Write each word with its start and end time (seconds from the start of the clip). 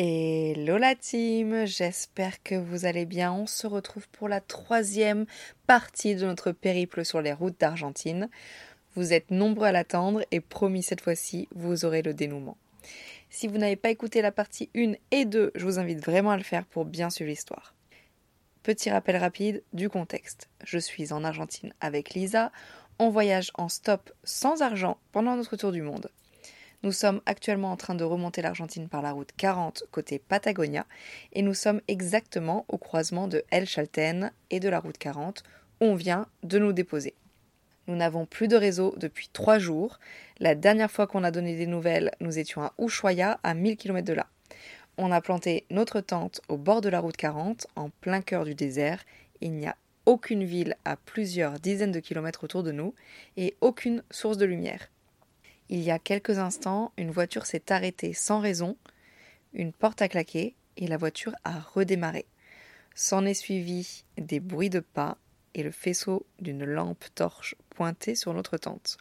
Hello 0.00 0.78
la 0.78 0.94
team, 0.94 1.64
j'espère 1.64 2.40
que 2.44 2.54
vous 2.54 2.84
allez 2.84 3.04
bien. 3.04 3.32
On 3.32 3.48
se 3.48 3.66
retrouve 3.66 4.08
pour 4.10 4.28
la 4.28 4.40
troisième 4.40 5.26
partie 5.66 6.14
de 6.14 6.24
notre 6.24 6.52
périple 6.52 7.04
sur 7.04 7.20
les 7.20 7.32
routes 7.32 7.58
d'Argentine. 7.58 8.28
Vous 8.94 9.12
êtes 9.12 9.32
nombreux 9.32 9.66
à 9.66 9.72
l'attendre 9.72 10.24
et 10.30 10.38
promis 10.38 10.84
cette 10.84 11.00
fois-ci, 11.00 11.48
vous 11.52 11.84
aurez 11.84 12.02
le 12.02 12.14
dénouement. 12.14 12.56
Si 13.28 13.48
vous 13.48 13.58
n'avez 13.58 13.74
pas 13.74 13.90
écouté 13.90 14.22
la 14.22 14.30
partie 14.30 14.70
1 14.76 14.92
et 15.10 15.24
2, 15.24 15.50
je 15.56 15.64
vous 15.64 15.80
invite 15.80 15.98
vraiment 15.98 16.30
à 16.30 16.36
le 16.36 16.44
faire 16.44 16.64
pour 16.64 16.84
bien 16.84 17.10
suivre 17.10 17.30
l'histoire. 17.30 17.74
Petit 18.62 18.90
rappel 18.90 19.16
rapide 19.16 19.64
du 19.72 19.88
contexte. 19.88 20.48
Je 20.62 20.78
suis 20.78 21.12
en 21.12 21.24
Argentine 21.24 21.74
avec 21.80 22.10
Lisa. 22.10 22.52
On 23.00 23.10
voyage 23.10 23.50
en 23.54 23.68
stop 23.68 24.12
sans 24.22 24.62
argent 24.62 24.96
pendant 25.10 25.34
notre 25.34 25.56
tour 25.56 25.72
du 25.72 25.82
monde. 25.82 26.08
Nous 26.84 26.92
sommes 26.92 27.20
actuellement 27.26 27.72
en 27.72 27.76
train 27.76 27.96
de 27.96 28.04
remonter 28.04 28.40
l'Argentine 28.40 28.88
par 28.88 29.02
la 29.02 29.10
route 29.10 29.32
40 29.36 29.82
côté 29.90 30.20
Patagonia 30.20 30.86
et 31.32 31.42
nous 31.42 31.54
sommes 31.54 31.80
exactement 31.88 32.64
au 32.68 32.78
croisement 32.78 33.26
de 33.26 33.42
El 33.50 33.66
Chalten 33.66 34.30
et 34.50 34.60
de 34.60 34.68
la 34.68 34.78
route 34.78 34.96
40 34.96 35.42
où 35.80 35.86
on 35.86 35.96
vient 35.96 36.28
de 36.44 36.60
nous 36.60 36.72
déposer. 36.72 37.14
Nous 37.88 37.96
n'avons 37.96 38.26
plus 38.26 38.46
de 38.46 38.54
réseau 38.54 38.94
depuis 38.96 39.28
trois 39.32 39.58
jours. 39.58 39.98
La 40.38 40.54
dernière 40.54 40.90
fois 40.90 41.08
qu'on 41.08 41.24
a 41.24 41.32
donné 41.32 41.56
des 41.56 41.66
nouvelles, 41.66 42.12
nous 42.20 42.38
étions 42.38 42.62
à 42.62 42.72
Ushuaia, 42.78 43.40
à 43.42 43.54
1000 43.54 43.76
km 43.76 44.06
de 44.06 44.12
là. 44.12 44.28
On 44.98 45.10
a 45.10 45.20
planté 45.20 45.64
notre 45.70 46.00
tente 46.00 46.40
au 46.48 46.56
bord 46.56 46.80
de 46.80 46.90
la 46.90 47.00
route 47.00 47.16
40, 47.16 47.66
en 47.74 47.90
plein 47.90 48.20
cœur 48.20 48.44
du 48.44 48.54
désert. 48.54 49.04
Il 49.40 49.52
n'y 49.54 49.66
a 49.66 49.74
aucune 50.06 50.44
ville 50.44 50.76
à 50.84 50.96
plusieurs 50.96 51.58
dizaines 51.58 51.92
de 51.92 52.00
kilomètres 52.00 52.44
autour 52.44 52.62
de 52.62 52.70
nous 52.70 52.94
et 53.36 53.56
aucune 53.60 54.04
source 54.10 54.38
de 54.38 54.44
lumière. 54.44 54.90
Il 55.70 55.80
y 55.80 55.90
a 55.90 55.98
quelques 55.98 56.38
instants, 56.38 56.92
une 56.96 57.10
voiture 57.10 57.44
s'est 57.44 57.70
arrêtée 57.70 58.14
sans 58.14 58.40
raison, 58.40 58.76
une 59.52 59.72
porte 59.72 60.00
a 60.00 60.08
claqué 60.08 60.54
et 60.78 60.86
la 60.86 60.96
voiture 60.96 61.34
a 61.44 61.58
redémarré. 61.58 62.26
S'en 62.94 63.26
est 63.26 63.34
suivi 63.34 64.04
des 64.16 64.40
bruits 64.40 64.70
de 64.70 64.80
pas 64.80 65.18
et 65.54 65.62
le 65.62 65.70
faisceau 65.70 66.26
d'une 66.40 66.64
lampe 66.64 67.04
torche 67.14 67.54
pointée 67.70 68.14
sur 68.14 68.32
notre 68.32 68.56
tente. 68.56 68.96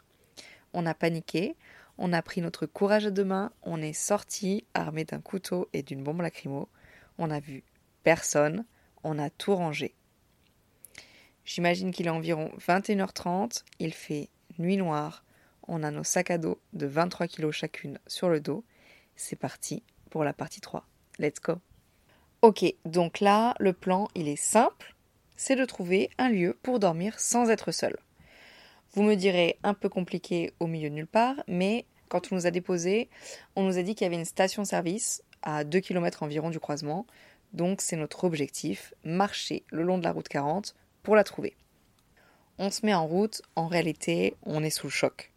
On 0.74 0.86
a 0.86 0.94
paniqué, 0.94 1.56
on 1.98 2.12
a 2.14 2.22
pris 2.22 2.42
notre 2.42 2.66
courage 2.66 3.06
à 3.06 3.12
deux 3.12 3.26
mains, 3.26 3.52
on 3.64 3.82
est 3.82 3.94
sorti 3.94 4.66
armé 4.74 5.06
d'un 5.06 5.22
couteau 5.22 5.70
et 5.74 5.84
d'une 5.84 6.04
bombe 6.04 6.22
lacrymo, 6.22 6.68
on 7.18 7.32
a 7.32 7.40
vu 7.40 7.64
personne, 8.04 8.66
on 9.04 9.18
a 9.20 9.30
tout 9.30 9.56
rangé. 9.56 9.96
J'imagine 11.46 11.92
qu'il 11.92 12.08
est 12.08 12.12
environ 12.12 12.52
21h30, 12.60 13.64
il 13.80 13.94
fait 13.94 14.30
nuit 14.60 14.78
noire, 14.78 15.24
on 15.68 15.84
a 15.84 15.92
nos 15.92 16.04
sacs 16.04 16.32
à 16.32 16.38
dos 16.38 16.60
de 16.74 16.88
23 16.88 17.28
kg 17.28 17.52
chacune 17.52 18.00
sur 18.08 18.30
le 18.30 18.40
dos. 18.40 18.64
C'est 19.16 19.36
parti 19.36 19.84
pour 20.10 20.24
la 20.24 20.34
partie 20.34 20.62
3. 20.62 20.86
Let's 21.20 21.42
go. 21.42 21.56
Ok, 22.42 22.66
donc 22.86 23.20
là, 23.20 23.56
le 23.60 23.74
plan, 23.74 24.08
il 24.16 24.28
est 24.28 24.36
simple. 24.36 24.96
C'est 25.36 25.56
de 25.56 25.66
trouver 25.66 26.10
un 26.18 26.30
lieu 26.30 26.58
pour 26.62 26.80
dormir 26.80 27.20
sans 27.20 27.50
être 27.50 27.72
seul. 27.72 27.98
Vous 28.94 29.04
me 29.04 29.16
direz 29.16 29.60
un 29.64 29.74
peu 29.74 29.90
compliqué 29.90 30.54
au 30.60 30.68
milieu 30.68 30.90
de 30.90 30.96
nulle 30.96 31.08
part, 31.08 31.36
mais 31.48 31.86
quand 32.10 32.32
on 32.32 32.36
nous 32.36 32.48
a 32.48 32.52
déposé, 32.52 33.10
on 33.56 33.64
nous 33.64 33.78
a 33.78 33.84
dit 33.84 33.96
qu'il 33.96 34.06
y 34.06 34.08
avait 34.08 34.16
une 34.16 34.26
station-service 34.26 35.24
à 35.42 35.64
2 35.64 35.80
km 35.80 36.24
environ 36.24 36.50
du 36.50 36.60
croisement. 36.60 37.06
Donc 37.54 37.82
c'est 37.82 37.96
notre 37.96 38.24
objectif, 38.24 38.94
marcher 39.04 39.64
le 39.72 39.84
long 39.84 39.98
de 39.98 40.04
la 40.04 40.12
route 40.12 40.28
40 40.28 40.76
pour 41.04 41.16
la 41.16 41.24
trouver. 41.24 41.56
On 42.60 42.72
se 42.72 42.86
met 42.86 42.94
en 42.94 43.06
route, 43.06 43.42
en 43.56 43.68
réalité, 43.68 44.36
on 44.44 44.64
est 44.64 44.70
sous 44.70 44.88
le 44.88 44.92
choc 44.92 45.32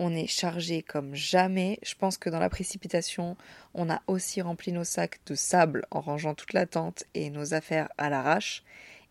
on 0.00 0.16
est 0.16 0.26
chargé 0.26 0.82
comme 0.82 1.14
jamais. 1.14 1.78
Je 1.82 1.94
pense 1.94 2.16
que 2.16 2.30
dans 2.30 2.38
la 2.38 2.48
précipitation, 2.48 3.36
on 3.74 3.90
a 3.90 4.00
aussi 4.06 4.40
rempli 4.40 4.72
nos 4.72 4.82
sacs 4.82 5.20
de 5.26 5.34
sable 5.34 5.84
en 5.90 6.00
rangeant 6.00 6.34
toute 6.34 6.54
la 6.54 6.64
tente 6.64 7.04
et 7.12 7.28
nos 7.28 7.52
affaires 7.52 7.90
à 7.98 8.08
l'arrache, 8.08 8.64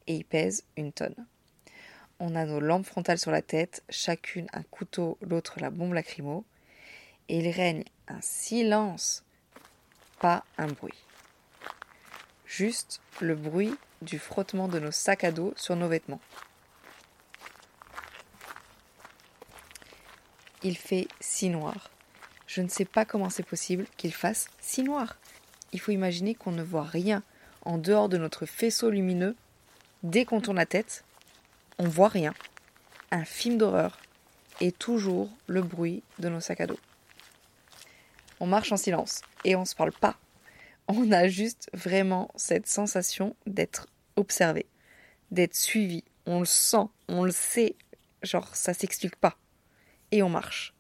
et 0.08 0.16
ils 0.16 0.26
pèsent 0.26 0.64
une 0.78 0.92
tonne. 0.92 1.28
On 2.20 2.36
a 2.36 2.44
nos 2.45 2.60
lampes 2.60 2.88
frontales 2.88 3.20
sur 3.20 3.30
la 3.30 3.44
tête, 3.44 3.83
chacune 3.88 4.48
un 4.52 4.64
couteau, 4.64 5.20
l'autre 5.22 5.60
la 5.60 5.70
bombe 5.70 5.94
lacrymo, 5.94 6.44
et 7.30 7.38
il 7.38 7.49
règne 7.52 7.83
un 8.08 8.20
silence, 8.22 9.23
pas 10.20 10.44
un 10.58 10.67
bruit. 10.67 11.05
Juste 12.48 12.99
le 13.22 13.36
bruit 13.36 13.76
du 14.02 14.17
frottement 14.17 14.67
de 14.67 14.80
nos 14.80 14.92
sacs 14.92 15.23
à 15.23 15.32
dos 15.32 15.54
sur 15.55 15.76
nos 15.76 15.88
vêtements. 15.88 16.22
Il 20.64 20.77
fait 20.77 21.08
si 21.20 21.49
noir. 21.49 21.89
Je 22.47 22.61
ne 22.61 22.67
sais 22.67 22.86
pas 22.86 23.05
comment 23.05 23.30
c'est 23.30 23.43
possible 23.43 23.86
qu'il 23.97 24.14
fasse 24.14 24.47
si 24.59 24.83
noir. 24.83 25.17
Il 25.71 25.80
faut 25.80 25.92
imaginer 25.92 26.36
qu'on 26.36 26.52
ne 26.52 26.64
voit 26.64 26.83
rien 26.83 27.23
en 27.64 27.77
dehors 27.77 28.09
de 28.09 28.17
notre 28.17 28.45
faisceau 28.45 28.89
lumineux. 28.89 29.36
Dès 30.03 30.25
qu'on 30.25 30.42
tourne 30.42 30.58
la 30.58 30.65
tête, 30.65 31.03
on 31.77 31.87
voit 31.87 32.08
rien. 32.08 32.33
Un 33.11 33.25
film 33.25 33.58
d'horreur 33.58 33.99
et 34.61 34.71
toujours 34.71 35.30
le 35.48 35.61
bruit 35.61 36.03
de 36.19 36.30
nos 36.30 36.39
sacs 36.39 36.61
à 36.61 36.67
dos. 36.67 36.80
On 38.39 38.48
marche 38.48 38.71
en 38.71 38.77
silence 38.77 39.21
et 39.45 39.55
on 39.55 39.61
ne 39.61 39.65
se 39.65 39.75
parle 39.75 39.92
pas. 39.92 40.17
On 40.87 41.11
a 41.11 41.27
juste 41.27 41.69
vraiment 41.73 42.31
cette 42.36 42.67
sensation 42.67 43.36
d'être 43.45 43.87
observé, 44.15 44.65
d'être 45.31 45.55
suivi. 45.55 46.03
On 46.25 46.39
le 46.39 46.45
sent, 46.45 46.87
on 47.08 47.23
le 47.23 47.31
sait. 47.31 47.75
Genre, 48.23 48.55
ça 48.55 48.73
s'explique 48.73 49.15
pas 49.15 49.37
et 50.11 50.23
on 50.23 50.30
marche. 50.30 50.73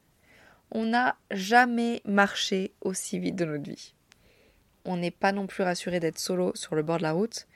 On 0.71 0.85
n'a 0.85 1.17
jamais 1.31 2.01
marché 2.05 2.73
aussi 2.81 3.19
vite 3.19 3.35
de 3.35 3.45
notre 3.45 3.69
vie. 3.69 3.93
On 4.85 4.97
n'est 4.97 5.11
pas 5.11 5.31
non 5.31 5.47
plus 5.47 5.63
rassuré 5.63 5.99
d'être 5.99 6.19
solo 6.19 6.51
sur 6.55 6.75
le 6.75 6.83
bord 6.83 6.97
de 6.97 7.03
la 7.03 7.11
route, 7.11 7.47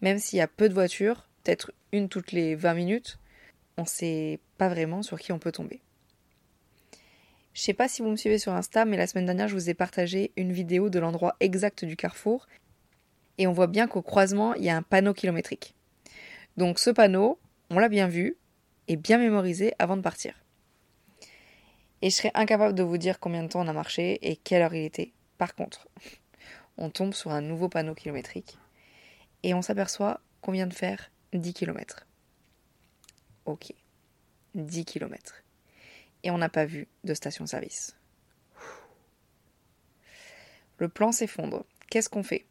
même 0.00 0.18
s'il 0.18 0.38
y 0.38 0.42
a 0.42 0.48
peu 0.48 0.68
de 0.68 0.74
voitures, 0.74 1.28
peut-être 1.42 1.72
une 1.92 2.08
toutes 2.08 2.32
les 2.32 2.54
20 2.54 2.74
minutes, 2.74 3.18
on 3.76 3.82
ne 3.82 3.86
sait 3.86 4.40
pas 4.58 4.68
vraiment 4.68 5.02
sur 5.02 5.18
qui 5.18 5.32
on 5.32 5.38
peut 5.38 5.52
tomber. 5.52 5.80
Je 7.52 7.62
sais 7.62 7.74
pas 7.74 7.88
si 7.88 8.02
vous 8.02 8.08
me 8.08 8.16
suivez 8.16 8.38
sur 8.38 8.52
Insta, 8.52 8.84
mais 8.84 8.96
la 8.96 9.06
semaine 9.06 9.26
dernière, 9.26 9.48
je 9.48 9.54
vous 9.54 9.70
ai 9.70 9.74
partagé 9.74 10.32
une 10.36 10.52
vidéo 10.52 10.90
de 10.90 10.98
l'endroit 10.98 11.36
exact 11.40 11.84
du 11.84 11.96
carrefour. 11.96 12.48
Et 13.38 13.46
on 13.46 13.52
voit 13.52 13.68
bien 13.68 13.86
qu'au 13.86 14.02
croisement, 14.02 14.54
il 14.54 14.64
y 14.64 14.70
a 14.70 14.76
un 14.76 14.82
panneau 14.82 15.14
kilométrique. 15.14 15.74
Donc 16.56 16.78
ce 16.78 16.90
panneau, 16.90 17.38
on 17.70 17.78
l'a 17.78 17.88
bien 17.88 18.08
vu 18.08 18.36
et 18.88 18.96
bien 18.96 19.18
mémorisé 19.18 19.72
avant 19.78 19.96
de 19.96 20.02
partir 20.02 20.43
et 22.04 22.10
je 22.10 22.16
serais 22.16 22.32
incapable 22.34 22.74
de 22.74 22.82
vous 22.82 22.98
dire 22.98 23.18
combien 23.18 23.42
de 23.42 23.48
temps 23.48 23.62
on 23.62 23.66
a 23.66 23.72
marché 23.72 24.18
et 24.20 24.36
quelle 24.36 24.60
heure 24.60 24.74
il 24.74 24.84
était. 24.84 25.12
Par 25.38 25.54
contre, 25.54 25.88
on 26.76 26.90
tombe 26.90 27.14
sur 27.14 27.30
un 27.30 27.40
nouveau 27.40 27.70
panneau 27.70 27.94
kilométrique 27.94 28.58
et 29.42 29.54
on 29.54 29.62
s'aperçoit 29.62 30.20
qu'on 30.42 30.52
vient 30.52 30.66
de 30.66 30.74
faire 30.74 31.10
10 31.32 31.54
km. 31.54 32.06
Ok, 33.46 33.72
10 34.54 34.84
km. 34.84 35.42
Et 36.24 36.30
on 36.30 36.36
n'a 36.36 36.50
pas 36.50 36.66
vu 36.66 36.88
de 37.04 37.14
station-service. 37.14 37.96
Le 40.76 40.90
plan 40.90 41.10
s'effondre. 41.10 41.64
Qu'est-ce 41.88 42.10
qu'on 42.10 42.22
fait? 42.22 42.44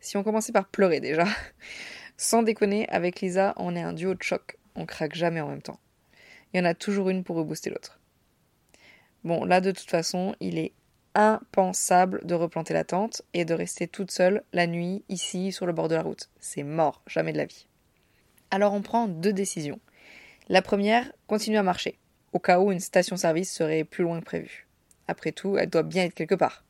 Si 0.00 0.16
on 0.16 0.24
commençait 0.24 0.52
par 0.52 0.68
pleurer 0.68 1.00
déjà. 1.00 1.26
Sans 2.16 2.42
déconner, 2.42 2.88
avec 2.88 3.20
Lisa, 3.20 3.52
on 3.58 3.76
est 3.76 3.82
un 3.82 3.92
duo 3.92 4.14
de 4.14 4.22
choc. 4.22 4.56
On 4.76 4.86
craque 4.86 5.14
jamais 5.14 5.42
en 5.42 5.48
même 5.48 5.60
temps. 5.60 5.80
Il 6.54 6.56
y 6.56 6.60
en 6.60 6.64
a 6.64 6.72
toujours 6.72 7.10
une 7.10 7.22
pour 7.22 7.36
rebooster 7.36 7.68
l'autre. 7.68 8.00
Bon, 9.24 9.44
là, 9.44 9.60
de 9.60 9.70
toute 9.70 9.90
façon, 9.90 10.34
il 10.40 10.58
est 10.58 10.72
impensable 11.14 12.24
de 12.24 12.34
replanter 12.34 12.74
la 12.74 12.84
tente 12.84 13.22
et 13.32 13.44
de 13.44 13.54
rester 13.54 13.86
toute 13.86 14.10
seule 14.10 14.42
la 14.52 14.66
nuit 14.66 15.04
ici 15.08 15.52
sur 15.52 15.66
le 15.66 15.72
bord 15.72 15.88
de 15.88 15.94
la 15.94 16.02
route. 16.02 16.28
C'est 16.40 16.62
mort, 16.62 17.02
jamais 17.06 17.32
de 17.32 17.38
la 17.38 17.46
vie. 17.46 17.66
Alors 18.50 18.72
on 18.72 18.82
prend 18.82 19.08
deux 19.08 19.32
décisions. 19.32 19.80
La 20.48 20.60
première, 20.60 21.10
continuer 21.26 21.58
à 21.58 21.62
marcher, 21.62 21.98
au 22.32 22.38
cas 22.38 22.60
où 22.60 22.70
une 22.72 22.80
station-service 22.80 23.52
serait 23.52 23.84
plus 23.84 24.04
loin 24.04 24.20
que 24.20 24.24
prévu. 24.24 24.66
Après 25.08 25.32
tout, 25.32 25.56
elle 25.56 25.70
doit 25.70 25.82
bien 25.82 26.04
être 26.04 26.14
quelque 26.14 26.34
part. 26.34 26.64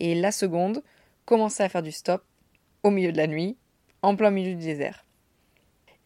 Et 0.00 0.14
la 0.14 0.32
seconde, 0.32 0.82
commencer 1.24 1.62
à 1.62 1.68
faire 1.68 1.82
du 1.82 1.92
stop 1.92 2.24
au 2.82 2.90
milieu 2.90 3.12
de 3.12 3.16
la 3.16 3.26
nuit, 3.26 3.56
en 4.02 4.16
plein 4.16 4.30
milieu 4.30 4.54
du 4.54 4.64
désert. 4.64 5.06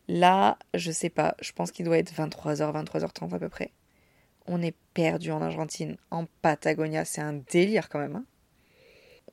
Là, 0.07 0.59
je 0.75 0.93
sais 0.93 1.11
pas, 1.11 1.35
je 1.41 1.53
pense 1.53 1.71
qu'il 1.71 1.85
doit 1.85 1.99
être 1.99 2.13
23h, 2.13 2.73
23h30 2.73 3.35
à 3.35 3.39
peu 3.39 3.49
près. 3.49 3.73
On 4.51 4.63
est 4.63 4.75
perdu 4.95 5.31
en 5.31 5.43
Argentine, 5.43 5.99
en 6.11 6.25
Patagonia, 6.41 7.05
c'est 7.05 7.21
un 7.21 7.35
délire 7.35 7.91
quand 7.91 7.99
même. 7.99 8.17
Hein. 8.17 8.25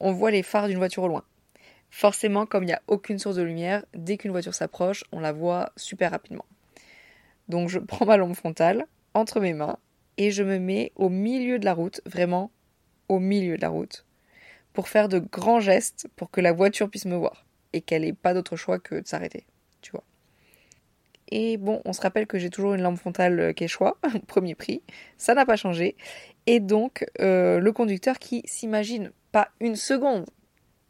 on 0.02 0.12
voit 0.12 0.30
les 0.30 0.44
phares 0.44 0.68
d'une 0.68 0.78
voiture 0.78 1.04
au 1.04 1.08
loin. 1.08 1.24
Forcément, 1.90 2.46
comme 2.46 2.64
il 2.64 2.68
n'y 2.68 2.74
a 2.74 2.82
aucune 2.88 3.18
source 3.18 3.38
de 3.38 3.42
lumière, 3.42 3.86
dès 3.94 4.18
qu'une 4.18 4.32
voiture 4.32 4.54
s'approche, 4.54 5.06
on 5.14 5.22
la 5.22 5.32
voit 5.32 5.72
super 5.78 6.12
rapidement. 6.12 6.46
Donc 7.48 7.70
je 7.70 7.80
prends 7.88 8.06
ma 8.06 8.18
lampe 8.18 8.36
frontale 8.36 8.86
entre 9.14 9.40
mes 9.40 9.54
mains 9.54 9.78
et 10.18 10.32
je 10.32 10.44
me 10.44 10.60
mets 10.60 10.92
au 10.96 11.08
milieu 11.08 11.60
de 11.60 11.66
la 11.66 11.74
route, 11.74 12.02
vraiment 12.06 12.52
au 13.08 13.20
milieu 13.20 13.56
de 13.56 13.62
la 13.62 13.70
route, 13.70 14.06
pour 14.74 14.90
faire 14.90 15.08
de 15.08 15.20
grands 15.20 15.62
gestes 15.62 16.10
pour 16.18 16.30
que 16.30 16.42
la 16.42 16.52
voiture 16.52 16.90
puisse 16.90 17.06
me 17.06 17.16
voir 17.16 17.46
et 17.72 17.80
qu'elle 17.80 18.02
n'ait 18.02 18.12
pas 18.12 18.34
d'autre 18.34 18.58
choix 18.58 18.80
que 18.80 18.96
de 18.96 19.08
s'arrêter. 19.08 19.46
Et 21.30 21.58
bon, 21.58 21.82
on 21.86 21.94
se 21.94 22.02
rappelle 22.02 22.28
que 22.28 22.38
j'ai 22.38 22.50
toujours 22.50 22.74
une 22.74 22.82
lampe 22.82 22.98
frontale 22.98 23.54
Quechua, 23.56 23.98
premier 24.28 24.56
prix. 24.56 24.82
Ça 25.18 25.34
n'a 25.34 25.46
pas 25.46 25.56
changé. 25.56 25.96
Et 26.46 26.60
donc, 26.60 27.06
euh, 27.20 27.60
le 27.60 27.72
conducteur 27.72 28.20
qui 28.20 28.44
s'imagine 28.46 29.12
pas 29.32 29.50
une 29.60 29.76
seconde 29.76 30.26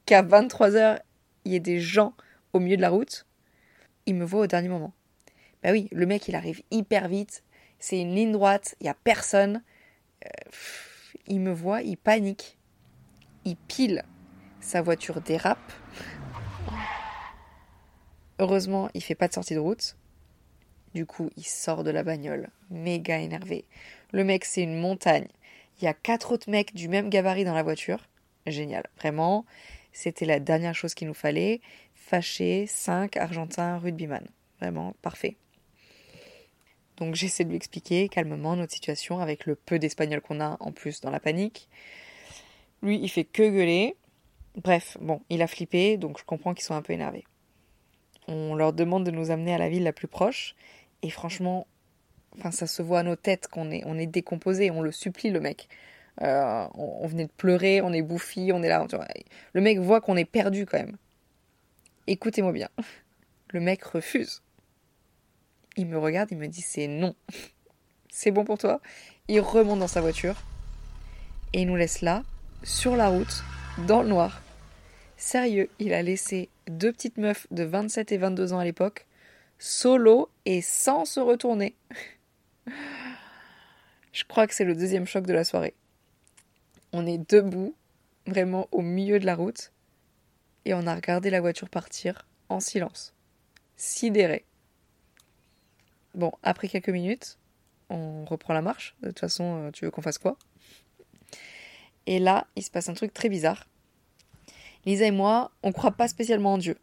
qu'à 0.05 0.21
23h, 0.21 0.99
il 1.45 1.53
y 1.53 1.55
ait 1.55 1.59
des 1.59 1.79
gens 1.79 2.13
au 2.53 2.59
milieu 2.59 2.77
de 2.77 2.81
la 2.81 2.89
route, 2.89 3.25
il 4.05 4.15
me 4.15 4.25
voit 4.25 4.41
au 4.41 4.47
dernier 4.47 4.69
moment. 4.69 4.93
Bah 5.63 5.71
oui, 5.71 5.87
le 5.91 6.05
mec, 6.05 6.27
il 6.27 6.35
arrive 6.35 6.61
hyper 6.71 7.07
vite. 7.07 7.43
C'est 7.79 7.99
une 7.99 8.13
ligne 8.13 8.31
droite, 8.31 8.75
il 8.79 8.83
n'y 8.83 8.89
a 8.89 8.93
personne. 8.93 9.63
Euh, 10.25 10.29
il 11.27 11.39
me 11.39 11.51
voit, 11.51 11.81
il 11.81 11.97
panique. 11.97 12.57
Il 13.45 13.55
pile. 13.55 14.03
Sa 14.59 14.81
voiture 14.81 15.21
dérape. 15.21 15.71
Heureusement, 18.39 18.89
il 18.93 19.01
fait 19.01 19.15
pas 19.15 19.27
de 19.27 19.33
sortie 19.33 19.53
de 19.53 19.59
route. 19.59 19.95
Du 20.95 21.06
coup, 21.06 21.30
il 21.36 21.44
sort 21.44 21.83
de 21.83 21.92
la 21.92 22.03
bagnole, 22.03 22.50
méga 22.69 23.19
énervé. 23.19 23.65
Le 24.13 24.24
mec, 24.24 24.45
c'est 24.45 24.63
une 24.63 24.80
montagne. 24.80 25.27
Il 25.77 25.83
y 25.83 25.88
a 25.88 25.94
quatre 25.94 26.31
autres 26.31 26.50
mecs 26.50 26.74
du 26.74 26.88
même 26.88 27.09
gabarit 27.09 27.44
dans 27.44 27.53
la 27.53 27.63
voiture. 27.63 28.07
Génial, 28.47 28.86
vraiment. 28.97 29.45
C'était 29.92 30.25
la 30.25 30.39
dernière 30.39 30.74
chose 30.74 30.94
qu'il 30.94 31.09
nous 31.09 31.13
fallait. 31.13 31.59
Fâché, 31.95 32.65
5 32.65 33.18
Argentins 33.18 33.77
rugbyman. 33.77 34.25
Vraiment, 34.62 34.95
parfait. 35.01 35.36
Donc 36.95 37.15
j'essaie 37.15 37.44
de 37.44 37.50
lui 37.50 37.57
expliquer 37.57 38.07
calmement 38.07 38.56
notre 38.56 38.74
situation 38.74 39.19
avec 39.19 39.45
le 39.45 39.56
peu 39.56 39.80
d'espagnol 39.80 40.21
qu'on 40.21 40.39
a 40.39 40.56
en 40.62 40.71
plus 40.71 41.01
dans 41.01 41.12
la 41.12 41.19
panique. 41.19 41.68
Lui, 42.81 43.00
il 43.01 43.09
fait 43.09 43.25
que 43.25 43.44
gueuler. 43.44 43.97
Bref, 44.56 44.95
bon, 45.01 45.19
il 45.30 45.42
a 45.42 45.47
flippé, 45.47 45.97
donc 45.97 46.19
je 46.19 46.24
comprends 46.24 46.53
qu'ils 46.53 46.63
sont 46.63 46.74
un 46.74 46.81
peu 46.81 46.94
énervés. 46.94 47.25
On 48.27 48.56
leur 48.56 48.74
demande 48.74 49.03
de 49.03 49.12
nous 49.12 49.30
amener 49.30 49.53
à 49.53 49.57
la 49.57 49.69
ville 49.69 49.83
la 49.83 49.94
plus 49.94 50.07
proche, 50.07 50.56
et 51.06 51.12
franchement, 51.12 51.68
enfin, 52.36 52.50
ça 52.50 52.66
se 52.66 52.81
voit 52.81 53.02
à 53.02 53.04
nos 53.04 53.16
têtes 53.16 53.48
qu'on 53.48 53.69
est, 53.69 53.84
on 53.86 53.96
est 53.96 54.07
décomposé, 54.07 54.72
on 54.72 54.81
le 54.81 54.92
supplie 54.92 55.30
le 55.30 55.40
mec. 55.40 55.69
Euh, 56.24 56.68
on, 56.74 57.06
venait 57.06 57.25
de 57.25 57.31
pleurer, 57.31 57.81
on 57.81 57.94
est 57.94 58.02
bouffi, 58.02 58.50
on 58.52 58.63
est 58.63 58.69
là. 58.69 58.88
Le 59.54 59.62
mec 59.62 59.78
voit 59.78 60.02
qu'on 60.02 60.18
est 60.18 60.25
perdu 60.25 60.66
quand 60.66 60.80
même. 60.80 60.98
Écoutez-moi 62.07 62.54
bien. 62.54 62.69
Le 63.50 63.60
mec 63.60 63.84
refuse. 63.84 64.42
Il 65.78 65.86
me 65.86 66.00
regarde, 66.00 66.31
il 66.31 66.40
me 66.40 66.48
dit 66.48 66.62
c'est 66.62 66.88
non. 66.88 67.13
C'est 68.10 68.31
bon 68.31 68.46
pour 68.46 68.57
toi 68.57 68.81
Il 69.28 69.42
remonte 69.42 69.80
dans 69.80 69.88
sa 69.88 70.02
voiture 70.02 70.42
et 71.54 71.62
il 71.62 71.68
nous 71.68 71.75
laisse 71.75 72.02
là, 72.02 72.24
sur 72.63 72.96
la 72.96 73.10
route, 73.10 73.44
dans 73.86 74.02
le 74.02 74.10
noir. 74.10 74.42
Sérieux, 75.18 75.69
il 75.78 75.94
a 75.94 76.02
laissé 76.02 76.50
deux 76.68 76.92
petites 76.92 77.18
meufs 77.18 77.46
de 77.52 77.63
27 77.63 78.12
et 78.12 78.18
22 78.18 78.54
ans 78.54 78.60
à 78.60 78.66
l'époque, 78.66 79.06
solo 79.60 80.30
et 80.46 80.62
sans 80.62 81.06
se 81.06 81.19
retourner. 81.19 81.75
Je 84.12 84.24
crois 84.24 84.48
que 84.48 84.54
c'est 84.54 84.66
le 84.66 84.75
deuxième 84.75 85.06
choc 85.06 85.25
de 85.25 85.34
la 85.34 85.44
soirée. 85.44 85.74
On 86.94 87.06
est 87.06 87.18
debout, 87.30 87.75
vraiment 88.25 88.68
au 88.72 88.81
milieu 88.81 89.19
de 89.19 89.25
la 89.25 89.36
route, 89.36 89.72
et 90.63 90.74
on 90.74 90.88
a 90.88 90.96
regardé 90.96 91.30
la 91.30 91.42
voiture 91.42 91.69
partir 91.69 92.25
en 92.50 92.60
silence, 92.60 93.13
sidéré. 93.75 94.46
Bon, 96.13 96.31
après 96.44 96.69
quelques 96.69 96.90
minutes, 96.90 97.38
on 97.90 98.25
reprend 98.25 98.54
la 98.54 98.62
marche. 98.62 98.96
De 99.02 99.10
toute 99.10 99.19
façon, 99.19 99.66
euh, 99.66 99.72
tu 99.72 99.86
veux 99.86 99.92
qu'on 99.92 100.02
fasse 100.02 100.18
quoi? 100.18 100.38
Et 102.06 102.19
là, 102.19 102.48
il 102.56 102.63
se 102.63 102.72
passe 102.72 102.90
un 102.90 102.94
truc 102.94 103.13
très 103.13 103.30
bizarre. 103.30 103.68
Lisa 104.86 105.06
et 105.06 105.12
moi, 105.12 105.52
on 105.63 105.69
ne 105.69 105.74
croit 105.74 105.92
pas 105.92 106.07
spécialement 106.07 106.54
en 106.54 106.57
Dieu. 106.57 106.78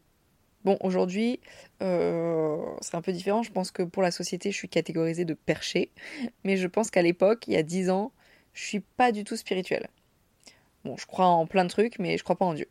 Bon, 0.63 0.77
aujourd'hui, 0.79 1.39
euh, 1.81 2.57
c'est 2.81 2.95
un 2.95 3.01
peu 3.01 3.11
différent. 3.11 3.43
Je 3.43 3.51
pense 3.51 3.71
que 3.71 3.83
pour 3.83 4.01
la 4.01 4.11
société, 4.11 4.51
je 4.51 4.57
suis 4.57 4.69
catégorisée 4.69 5.25
de 5.25 5.33
perché. 5.33 5.91
Mais 6.43 6.55
je 6.55 6.67
pense 6.67 6.89
qu'à 6.89 7.01
l'époque, 7.01 7.47
il 7.47 7.53
y 7.53 7.57
a 7.57 7.63
dix 7.63 7.89
ans, 7.89 8.11
je 8.53 8.63
suis 8.63 8.79
pas 8.79 9.11
du 9.11 9.23
tout 9.23 9.35
spirituelle. 9.35 9.87
Bon, 10.85 10.95
je 10.97 11.05
crois 11.05 11.27
en 11.27 11.45
plein 11.45 11.65
de 11.65 11.69
trucs, 11.69 11.99
mais 11.99 12.17
je 12.17 12.23
crois 12.23 12.37
pas 12.37 12.45
en 12.45 12.53
Dieu. 12.53 12.67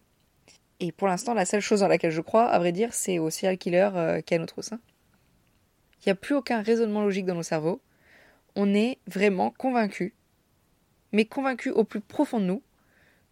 Et 0.80 0.90
pour 0.90 1.06
l'instant, 1.06 1.34
la 1.34 1.44
seule 1.44 1.60
chose 1.60 1.80
dans 1.80 1.88
laquelle 1.88 2.10
je 2.10 2.20
crois, 2.20 2.44
à 2.46 2.58
vrai 2.58 2.72
dire, 2.72 2.92
c'est 2.92 3.18
au 3.18 3.30
serial 3.30 3.58
killer 3.58 3.90
euh, 3.94 4.20
qui 4.20 4.34
est 4.34 4.36
à 4.36 4.40
notre 4.40 4.62
sein. 4.62 4.80
Il 6.00 6.08
n'y 6.08 6.12
a 6.12 6.16
plus 6.16 6.34
aucun 6.34 6.62
raisonnement 6.62 7.02
logique 7.02 7.26
dans 7.26 7.34
nos 7.34 7.42
cerveaux. 7.42 7.80
On 8.56 8.74
est 8.74 8.98
vraiment 9.06 9.50
convaincu, 9.50 10.14
mais 11.12 11.24
convaincu 11.24 11.70
au 11.70 11.84
plus 11.84 12.00
profond 12.00 12.40
de 12.40 12.46
nous, 12.46 12.62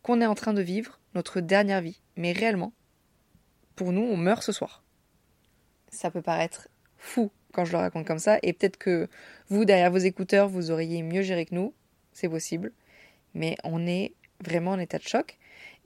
qu'on 0.03 0.21
est 0.21 0.27
en 0.27 0.35
train 0.35 0.53
de 0.53 0.62
vivre 0.62 1.01
notre 1.15 1.41
dernière 1.41 1.81
vie. 1.81 2.01
Mais 2.17 2.33
réellement, 2.33 2.73
pour 3.81 3.93
nous, 3.93 4.03
on 4.03 4.19
meurt 4.19 4.43
ce 4.43 4.53
soir. 4.53 4.82
Ça 5.88 6.11
peut 6.11 6.21
paraître 6.21 6.69
fou 6.99 7.31
quand 7.55 7.65
je 7.65 7.73
le 7.73 7.79
raconte 7.79 8.06
comme 8.06 8.19
ça, 8.19 8.38
et 8.43 8.53
peut-être 8.53 8.77
que 8.77 9.09
vous, 9.49 9.65
derrière 9.65 9.91
vos 9.91 9.97
écouteurs, 9.97 10.50
vous 10.50 10.71
auriez 10.71 11.03
mieux 11.03 11.23
géré 11.23 11.47
que 11.47 11.55
nous, 11.55 11.73
c'est 12.12 12.29
possible, 12.29 12.73
mais 13.32 13.56
on 13.65 13.87
est 13.87 14.12
vraiment 14.44 14.73
en 14.73 14.79
état 14.79 14.99
de 14.99 15.09
choc, 15.09 15.38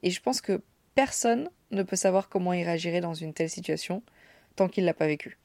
et 0.03 0.11
je 0.11 0.21
pense 0.21 0.41
que 0.41 0.61
personne 0.97 1.49
ne 1.71 1.85
peut 1.85 1.95
savoir 1.95 2.29
comment 2.29 2.53
il 2.53 2.65
réagirait 2.65 3.01
dans 3.01 3.15
une 3.15 3.33
telle 3.33 3.49
situation 3.49 4.03
tant 4.57 4.67
qu'il 4.67 4.83
ne 4.83 4.89
l'a 4.89 4.95
pas 4.95 5.07
vécu. 5.07 5.39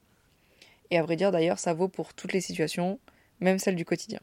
Et 0.90 0.98
à 0.98 1.04
vrai 1.04 1.18
dire, 1.18 1.31
d'ailleurs, 1.31 1.60
ça 1.60 1.75
vaut 1.75 1.88
pour 1.88 2.16
toutes 2.16 2.34
les 2.34 2.42
situations, 2.42 3.00
même 3.42 3.60
celles 3.60 3.75
du 3.75 3.86
quotidien. 3.86 4.22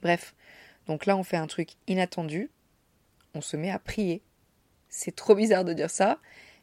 Bref, 0.00 0.32
donc 0.86 1.06
là, 1.06 1.16
on 1.16 1.24
fait 1.24 1.38
un 1.38 1.48
truc 1.48 1.70
inattendu. 1.88 2.50
On 3.34 3.40
se 3.40 3.56
met 3.56 3.72
à 3.72 3.80
prier. 3.80 4.22
C'est 4.88 5.16
trop 5.16 5.34
bizarre 5.34 5.64
de 5.64 5.72
dire 5.72 5.90
ça, 5.90 6.20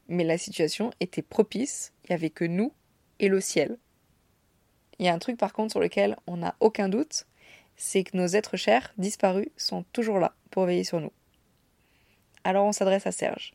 mais 0.07 0.24
la 0.24 0.38
situation 0.38 0.92
était 1.00 1.21
propice. 1.21 1.94
Il 2.04 2.12
n'y 2.12 2.15
avait 2.15 2.30
que 2.30 2.45
nous 2.45 2.74
et 3.19 3.27
le 3.27 3.42
ciel. 3.42 3.77
Il 5.00 5.06
y 5.06 5.09
a 5.09 5.13
un 5.13 5.19
truc 5.19 5.38
par 5.38 5.54
contre 5.54 5.71
sur 5.71 5.80
lequel 5.80 6.15
on 6.27 6.38
n'a 6.38 6.56
aucun 6.59 6.89
doute, 6.89 7.25
c'est 7.75 8.04
que 8.04 8.18
nos 8.18 8.27
êtres 8.27 8.57
chers, 8.57 8.94
disparus, 8.98 9.50
sont 9.57 9.83
toujours 9.94 10.19
là 10.19 10.33
pour 10.50 10.65
veiller 10.65 10.83
sur 10.83 11.00
nous. 11.00 11.12
Alors 12.44 12.65
on 12.65 12.71
s'adresse 12.71 13.06
à 13.06 13.12
Serge. 13.12 13.54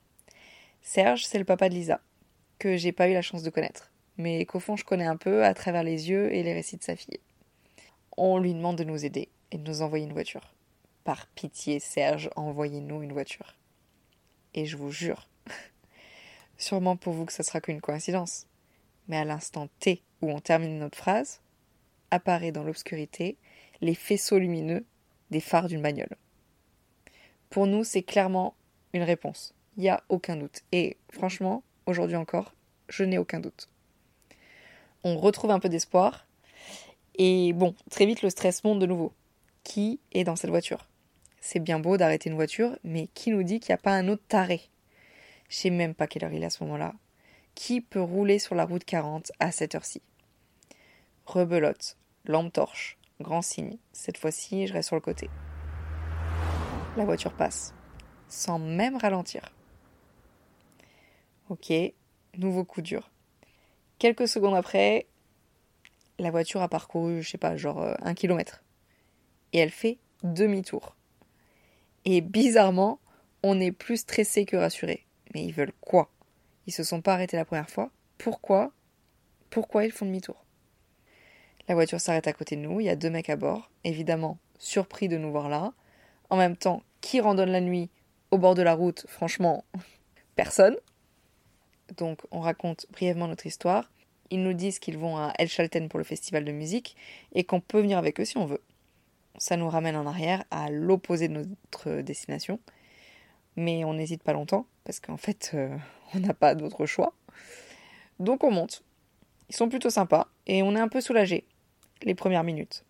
Serge, 0.82 1.26
c'est 1.26 1.38
le 1.38 1.44
papa 1.44 1.68
de 1.68 1.74
Lisa, 1.74 2.00
que 2.58 2.76
j'ai 2.76 2.92
pas 2.92 3.08
eu 3.08 3.12
la 3.12 3.22
chance 3.22 3.42
de 3.42 3.50
connaître 3.50 3.92
mais 4.18 4.44
qu'au 4.46 4.60
fond 4.60 4.76
je 4.76 4.84
connais 4.84 5.06
un 5.06 5.16
peu 5.16 5.44
à 5.44 5.54
travers 5.54 5.82
les 5.82 6.10
yeux 6.10 6.32
et 6.32 6.42
les 6.42 6.52
récits 6.52 6.76
de 6.76 6.82
sa 6.82 6.96
fille. 6.96 7.20
On 8.16 8.38
lui 8.38 8.54
demande 8.54 8.76
de 8.76 8.84
nous 8.84 9.04
aider 9.04 9.28
et 9.50 9.58
de 9.58 9.68
nous 9.68 9.82
envoyer 9.82 10.04
une 10.04 10.12
voiture. 10.12 10.54
Par 11.04 11.26
pitié, 11.28 11.80
Serge, 11.80 12.30
envoyez-nous 12.36 13.02
une 13.02 13.12
voiture. 13.12 13.56
Et 14.54 14.66
je 14.66 14.76
vous 14.76 14.90
jure, 14.90 15.28
sûrement 16.56 16.96
pour 16.96 17.12
vous 17.12 17.24
que 17.24 17.32
ça 17.32 17.42
sera 17.42 17.60
qu'une 17.60 17.80
coïncidence, 17.80 18.46
mais 19.08 19.16
à 19.16 19.24
l'instant 19.24 19.68
T 19.78 20.02
où 20.20 20.30
on 20.30 20.40
termine 20.40 20.78
notre 20.78 20.98
phrase, 20.98 21.40
apparaît 22.10 22.52
dans 22.52 22.62
l'obscurité 22.62 23.36
les 23.80 23.94
faisceaux 23.94 24.38
lumineux 24.38 24.84
des 25.30 25.40
phares 25.40 25.68
d'une 25.68 25.82
bagnole. 25.82 26.16
Pour 27.50 27.66
nous, 27.66 27.84
c'est 27.84 28.02
clairement 28.02 28.54
une 28.92 29.02
réponse. 29.02 29.54
Il 29.76 29.82
n'y 29.82 29.88
a 29.88 30.02
aucun 30.08 30.36
doute. 30.36 30.62
Et 30.70 30.96
franchement, 31.10 31.62
aujourd'hui 31.86 32.16
encore, 32.16 32.54
je 32.88 33.04
n'ai 33.04 33.18
aucun 33.18 33.40
doute 33.40 33.68
on 35.04 35.16
retrouve 35.16 35.50
un 35.50 35.58
peu 35.58 35.68
d'espoir. 35.68 36.26
Et 37.16 37.52
bon, 37.52 37.74
très 37.90 38.06
vite, 38.06 38.22
le 38.22 38.30
stress 38.30 38.64
monte 38.64 38.78
de 38.78 38.86
nouveau. 38.86 39.12
Qui 39.64 40.00
est 40.12 40.24
dans 40.24 40.36
cette 40.36 40.50
voiture? 40.50 40.88
C'est 41.40 41.60
bien 41.60 41.78
beau 41.78 41.96
d'arrêter 41.96 42.30
une 42.30 42.36
voiture, 42.36 42.76
mais 42.84 43.08
qui 43.14 43.30
nous 43.30 43.42
dit 43.42 43.60
qu'il 43.60 43.72
n'y 43.72 43.78
a 43.78 43.82
pas 43.82 43.92
un 43.92 44.08
autre 44.08 44.22
taré? 44.28 44.62
Je 45.52 45.58
sais 45.58 45.70
même 45.70 45.94
pas 45.94 46.06
quelle 46.06 46.24
heure 46.24 46.32
il 46.32 46.42
est 46.42 46.46
à 46.46 46.50
ce 46.50 46.64
moment-là. 46.64 46.94
Qui 47.54 47.82
peut 47.82 48.00
rouler 48.00 48.38
sur 48.38 48.54
la 48.54 48.64
route 48.64 48.86
40 48.86 49.32
à 49.38 49.52
cette 49.52 49.74
heure-ci? 49.74 50.00
Rebelote, 51.26 51.98
lampe 52.24 52.54
torche, 52.54 52.96
grand 53.20 53.42
signe. 53.42 53.76
Cette 53.92 54.16
fois-ci, 54.16 54.66
je 54.66 54.72
reste 54.72 54.86
sur 54.86 54.96
le 54.96 55.02
côté. 55.02 55.28
La 56.96 57.04
voiture 57.04 57.34
passe, 57.34 57.74
sans 58.28 58.58
même 58.58 58.96
ralentir. 58.96 59.42
Ok, 61.50 61.70
nouveau 62.38 62.64
coup 62.64 62.80
dur. 62.80 63.10
Quelques 63.98 64.28
secondes 64.28 64.56
après, 64.56 65.06
la 66.18 66.30
voiture 66.30 66.62
a 66.62 66.68
parcouru, 66.68 67.22
je 67.22 67.28
sais 67.28 67.36
pas, 67.36 67.58
genre 67.58 67.82
euh, 67.82 67.94
un 68.00 68.14
kilomètre. 68.14 68.64
Et 69.52 69.58
elle 69.58 69.70
fait 69.70 69.98
demi-tour. 70.22 70.96
Et 72.06 72.22
bizarrement, 72.22 73.00
on 73.42 73.60
est 73.60 73.70
plus 73.70 73.98
stressé 73.98 74.46
que 74.46 74.56
rassuré. 74.56 75.04
Mais 75.34 75.44
ils 75.44 75.52
veulent 75.52 75.72
quoi? 75.80 76.10
Ils 76.66 76.72
se 76.72 76.84
sont 76.84 77.00
pas 77.00 77.14
arrêtés 77.14 77.36
la 77.36 77.44
première 77.44 77.70
fois. 77.70 77.90
Pourquoi? 78.18 78.72
Pourquoi 79.50 79.84
ils 79.84 79.92
font 79.92 80.06
demi-tour? 80.06 80.44
La 81.68 81.74
voiture 81.74 82.00
s'arrête 82.00 82.26
à 82.26 82.32
côté 82.32 82.56
de 82.56 82.60
nous, 82.60 82.80
il 82.80 82.86
y 82.86 82.90
a 82.90 82.96
deux 82.96 83.10
mecs 83.10 83.30
à 83.30 83.36
bord, 83.36 83.70
évidemment 83.84 84.38
surpris 84.58 85.08
de 85.08 85.18
nous 85.18 85.30
voir 85.30 85.48
là. 85.48 85.72
En 86.30 86.36
même 86.36 86.56
temps, 86.56 86.82
qui 87.00 87.20
randonne 87.20 87.50
la 87.50 87.60
nuit 87.60 87.90
au 88.30 88.38
bord 88.38 88.54
de 88.54 88.62
la 88.62 88.74
route? 88.74 89.04
Franchement, 89.08 89.64
personne. 90.36 90.76
Donc 91.96 92.20
on 92.30 92.40
raconte 92.40 92.86
brièvement 92.90 93.28
notre 93.28 93.46
histoire. 93.46 93.90
Ils 94.30 94.42
nous 94.42 94.54
disent 94.54 94.78
qu'ils 94.78 94.96
vont 94.96 95.18
à 95.18 95.32
El 95.38 95.48
Chalten 95.48 95.88
pour 95.88 95.98
le 95.98 96.04
festival 96.04 96.44
de 96.44 96.52
musique 96.52 96.96
et 97.34 97.44
qu'on 97.44 97.60
peut 97.60 97.80
venir 97.80 97.98
avec 97.98 98.18
eux 98.20 98.24
si 98.24 98.38
on 98.38 98.46
veut. 98.46 98.62
Ça 99.36 99.56
nous 99.56 99.68
ramène 99.68 99.96
en 99.96 100.06
arrière 100.06 100.44
à 100.50 100.70
l'opposé 100.70 101.28
de 101.28 101.34
notre 101.34 102.00
destination. 102.00 102.58
Mais 103.56 103.84
on 103.84 103.92
n'hésite 103.94 104.22
pas 104.22 104.32
longtemps 104.32 104.66
parce 104.84 105.00
qu'en 105.00 105.16
fait 105.16 105.52
euh, 105.54 105.76
on 106.14 106.20
n'a 106.20 106.34
pas 106.34 106.54
d'autre 106.54 106.86
choix. 106.86 107.14
Donc 108.18 108.44
on 108.44 108.50
monte. 108.50 108.82
Ils 109.48 109.56
sont 109.56 109.68
plutôt 109.68 109.90
sympas. 109.90 110.28
et 110.46 110.62
on 110.62 110.74
est 110.76 110.80
un 110.80 110.88
peu 110.88 111.00
soulagé 111.00 111.44
les 112.02 112.14
premières 112.14 112.44
minutes. 112.44 112.84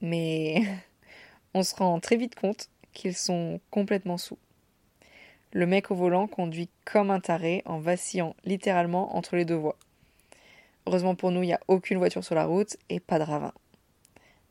Mais 0.00 0.62
on 1.54 1.62
se 1.62 1.74
rend 1.74 2.00
très 2.00 2.16
vite 2.16 2.34
compte 2.34 2.68
qu'ils 2.92 3.16
sont 3.16 3.60
complètement 3.70 4.18
sous. 4.18 4.38
Le 5.52 5.66
mec 5.66 5.90
au 5.90 5.94
volant 5.94 6.26
conduit 6.26 6.68
comme 6.84 7.10
un 7.10 7.20
taré 7.20 7.62
en 7.64 7.78
vacillant 7.78 8.34
littéralement 8.44 9.16
entre 9.16 9.36
les 9.36 9.44
deux 9.44 9.54
voies. 9.54 9.76
Heureusement 10.86 11.14
pour 11.14 11.30
nous, 11.30 11.42
il 11.42 11.46
n'y 11.46 11.54
a 11.54 11.60
aucune 11.68 11.98
voiture 11.98 12.24
sur 12.24 12.34
la 12.34 12.44
route 12.44 12.76
et 12.88 13.00
pas 13.00 13.18
de 13.18 13.24
ravin. 13.24 13.52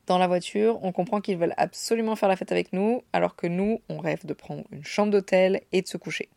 Dans 0.07 0.17
la 0.17 0.27
voiture, 0.27 0.79
on 0.83 0.91
comprend 0.91 1.21
qu'ils 1.21 1.37
veulent 1.37 1.53
absolument 1.57 2.15
faire 2.15 2.29
la 2.29 2.35
fête 2.35 2.51
avec 2.51 2.73
nous, 2.73 3.03
alors 3.13 3.35
que 3.35 3.47
nous, 3.47 3.81
on 3.87 3.99
rêve 3.99 4.25
de 4.25 4.33
prendre 4.33 4.63
une 4.71 4.83
chambre 4.83 5.11
d'hôtel 5.11 5.61
et 5.71 5.81
de 5.81 5.87
se 5.87 5.97
coucher. 5.97 6.29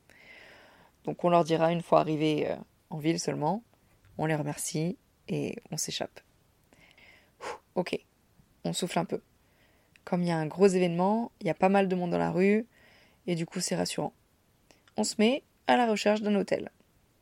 Donc 1.07 1.25
on 1.25 1.31
leur 1.31 1.45
dira 1.45 1.73
une 1.73 1.83
fois 1.83 2.01
arrivés 2.01 2.51
euh, 2.51 2.57
en 2.91 2.99
ville 2.99 3.21
seulement, 3.21 3.63
on 4.19 4.27
les 4.27 4.35
remercie 4.35 4.99
et 5.29 5.57
on 5.71 5.77
s'échappe. 5.77 6.21
Ok, 7.75 7.99
on 8.65 8.73
souffle 8.73 8.99
un 8.99 9.05
peu. 9.05 9.21
Comme 10.05 10.23
il 10.23 10.29
y 10.29 10.33
a 10.33 10.37
un 10.37 10.47
gros 10.47 10.67
événement, 10.67 11.31
il 11.41 11.47
y 11.47 11.51
a 11.51 11.55
pas 11.55 11.69
mal 11.69 11.89
de 11.89 11.97
monde 11.97 12.11
dans 12.11 12.19
la 12.19 12.31
rue, 12.31 12.67
et 13.27 13.35
du 13.35 13.47
coup 13.47 13.61
c'est 13.61 13.77
rassurant. 13.77 14.13
On 14.97 15.05
se 15.05 15.15
met 15.19 15.43
à 15.67 15.77
la 15.77 15.87
recherche 15.87 16.23
d'un 16.23 16.35
hôtel. 16.35 16.71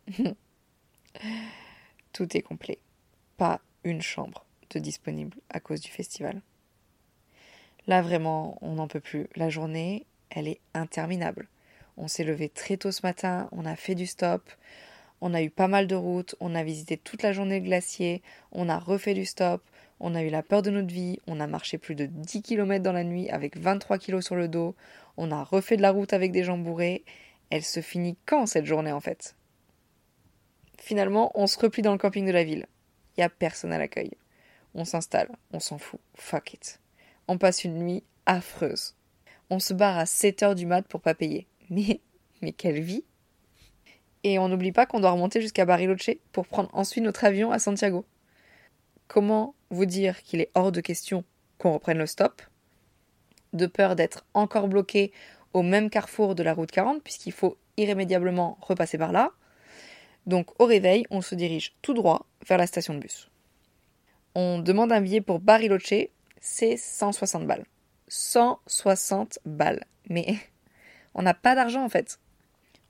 Tout 2.13 2.37
est 2.37 2.43
complet. 2.43 2.79
Pas 3.37 3.61
une 3.85 4.03
chambre 4.03 4.47
de 4.71 4.79
disponible 4.79 5.37
à 5.51 5.61
cause 5.61 5.81
du 5.81 5.91
festival. 5.91 6.41
Là 7.87 8.01
vraiment, 8.01 8.57
on 8.63 8.75
n'en 8.75 8.89
peut 8.89 9.01
plus. 9.01 9.29
La 9.35 9.51
journée, 9.51 10.07
elle 10.31 10.49
est 10.49 10.61
interminable. 10.73 11.49
On 11.97 12.09
s'est 12.09 12.25
levé 12.25 12.49
très 12.49 12.77
tôt 12.77 12.93
ce 12.93 13.03
matin, 13.03 13.49
on 13.53 13.67
a 13.67 13.77
fait 13.77 13.95
du 13.95 14.07
stop, 14.07 14.51
on 15.21 15.33
a 15.33 15.43
eu 15.43 15.51
pas 15.51 15.69
mal 15.69 15.87
de 15.87 15.95
routes, 15.95 16.35
on 16.41 16.55
a 16.55 16.65
visité 16.65 16.97
toute 16.97 17.23
la 17.23 17.33
journée 17.33 17.61
le 17.61 17.65
glacier, 17.65 18.23
on 18.53 18.69
a 18.69 18.79
refait 18.79 19.15
du 19.15 19.25
stop, 19.25 19.63
on 20.01 20.15
a 20.15 20.23
eu 20.23 20.29
la 20.29 20.43
peur 20.43 20.63
de 20.63 20.71
notre 20.71 20.93
vie, 20.93 21.19
on 21.27 21.41
a 21.41 21.47
marché 21.47 21.79
plus 21.79 21.95
de 21.95 22.07
10 22.07 22.43
km 22.43 22.83
dans 22.83 22.93
la 22.93 23.05
nuit 23.05 23.31
avec 23.31 23.57
23 23.57 23.99
kg 23.99 24.21
sur 24.21 24.35
le 24.35 24.49
dos, 24.49 24.75
on 25.17 25.31
a 25.31 25.45
refait 25.45 25.77
de 25.77 25.83
la 25.83 25.93
route 25.93 26.13
avec 26.13 26.33
des 26.33 26.45
gens 26.45 26.59
bourrés. 26.59 27.05
Elle 27.51 27.63
se 27.63 27.81
finit 27.81 28.17
quand 28.27 28.47
cette 28.47 28.67
journée 28.67 28.93
en 28.93 29.01
fait? 29.01 29.37
Finalement, 30.79 31.31
on 31.35 31.47
se 31.47 31.59
replie 31.59 31.83
dans 31.83 31.93
le 31.93 31.99
camping 31.99 32.27
de 32.27 32.33
la 32.33 32.45
ville. 32.45 32.67
Il 33.17 33.21
n'y 33.21 33.25
a 33.25 33.29
personne 33.29 33.73
à 33.73 33.79
l'accueil. 33.79 34.11
On 34.75 34.85
s'installe, 34.85 35.31
on 35.53 35.61
s'en 35.61 35.79
fout, 35.79 36.01
fuck 36.17 36.53
it. 36.53 36.81
On 37.29 37.39
passe 37.39 37.65
une 37.65 37.79
nuit 37.79 38.03
affreuse. 38.27 38.95
On 39.51 39.61
se 39.61 39.73
barre 39.73 39.99
à 39.99 40.07
7 40.07 40.43
heures 40.43 40.55
du 40.55 40.67
mat 40.67 40.87
pour 40.87 41.01
pas 41.01 41.15
payer. 41.15 41.47
Mais, 41.71 42.01
quelle 42.57 42.81
vie 42.81 43.05
Et 44.23 44.39
on 44.39 44.49
n'oublie 44.49 44.73
pas 44.73 44.87
qu'on 44.87 45.01
doit 45.01 45.13
remonter 45.13 45.41
jusqu'à 45.41 45.65
Bariloche 45.65 46.11
pour 46.33 46.47
prendre 46.47 46.71
ensuite 46.73 47.05
notre 47.05 47.25
avion 47.25 47.51
à 47.51 47.59
Santiago. 47.59 48.05
Comment 49.09 49.55
vous 49.71 49.87
dire 49.87 50.23
qu'il 50.23 50.41
est 50.41 50.51
hors 50.55 50.73
de 50.73 50.81
question 50.81 51.25
qu'on 51.59 51.73
reprenne 51.73 51.99
le 51.99 52.07
stop? 52.07 52.43
De 53.53 53.67
peur 53.67 53.97
d'être 53.97 54.25
encore 54.35 54.69
bloqué 54.69 55.13
au 55.53 55.63
même 55.63 55.91
carrefour 55.91 56.35
de 56.35 56.43
la 56.43 56.55
route 56.55 56.71
40, 56.71 57.03
puisqu'il 57.03 57.33
faut 57.33 57.57
irrémédiablement 57.77 58.59
repasser 58.61 58.99
par 58.99 59.13
là. 59.13 59.31
Donc 60.27 60.61
au 60.61 60.67
réveil, 60.67 61.07
on 61.11 61.21
se 61.21 61.35
dirige 61.35 61.75
tout 61.83 61.95
droit 61.95 62.27
vers 62.47 62.59
la 62.59 62.67
station 62.67 62.95
de 62.95 62.99
bus. 62.99 63.31
On 64.35 64.59
demande 64.59 64.91
un 64.91 65.01
billet 65.01 65.21
pour 65.21 65.39
Bariloche, 65.39 66.09
c'est 66.41 66.77
160 66.77 67.47
balles. 67.47 67.65
160 68.09 69.39
balles. 69.45 69.85
Mais 70.09 70.37
on 71.15 71.23
n'a 71.23 71.35
pas 71.35 71.55
d'argent 71.55 71.85
en 71.85 71.89
fait. 71.89 72.19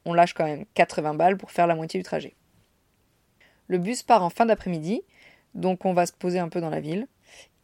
On 0.04 0.14
lâche 0.14 0.34
quand 0.34 0.44
même 0.44 0.64
80 0.74 1.14
balles 1.14 1.36
pour 1.36 1.50
faire 1.50 1.66
la 1.66 1.74
moitié 1.74 1.98
du 1.98 2.04
trajet. 2.04 2.34
Le 3.68 3.78
bus 3.78 4.02
part 4.02 4.22
en 4.22 4.30
fin 4.30 4.46
d'après-midi, 4.46 5.02
donc 5.54 5.84
on 5.84 5.94
va 5.94 6.06
se 6.06 6.12
poser 6.12 6.38
un 6.38 6.48
peu 6.48 6.60
dans 6.60 6.70
la 6.70 6.80
ville. 6.80 7.06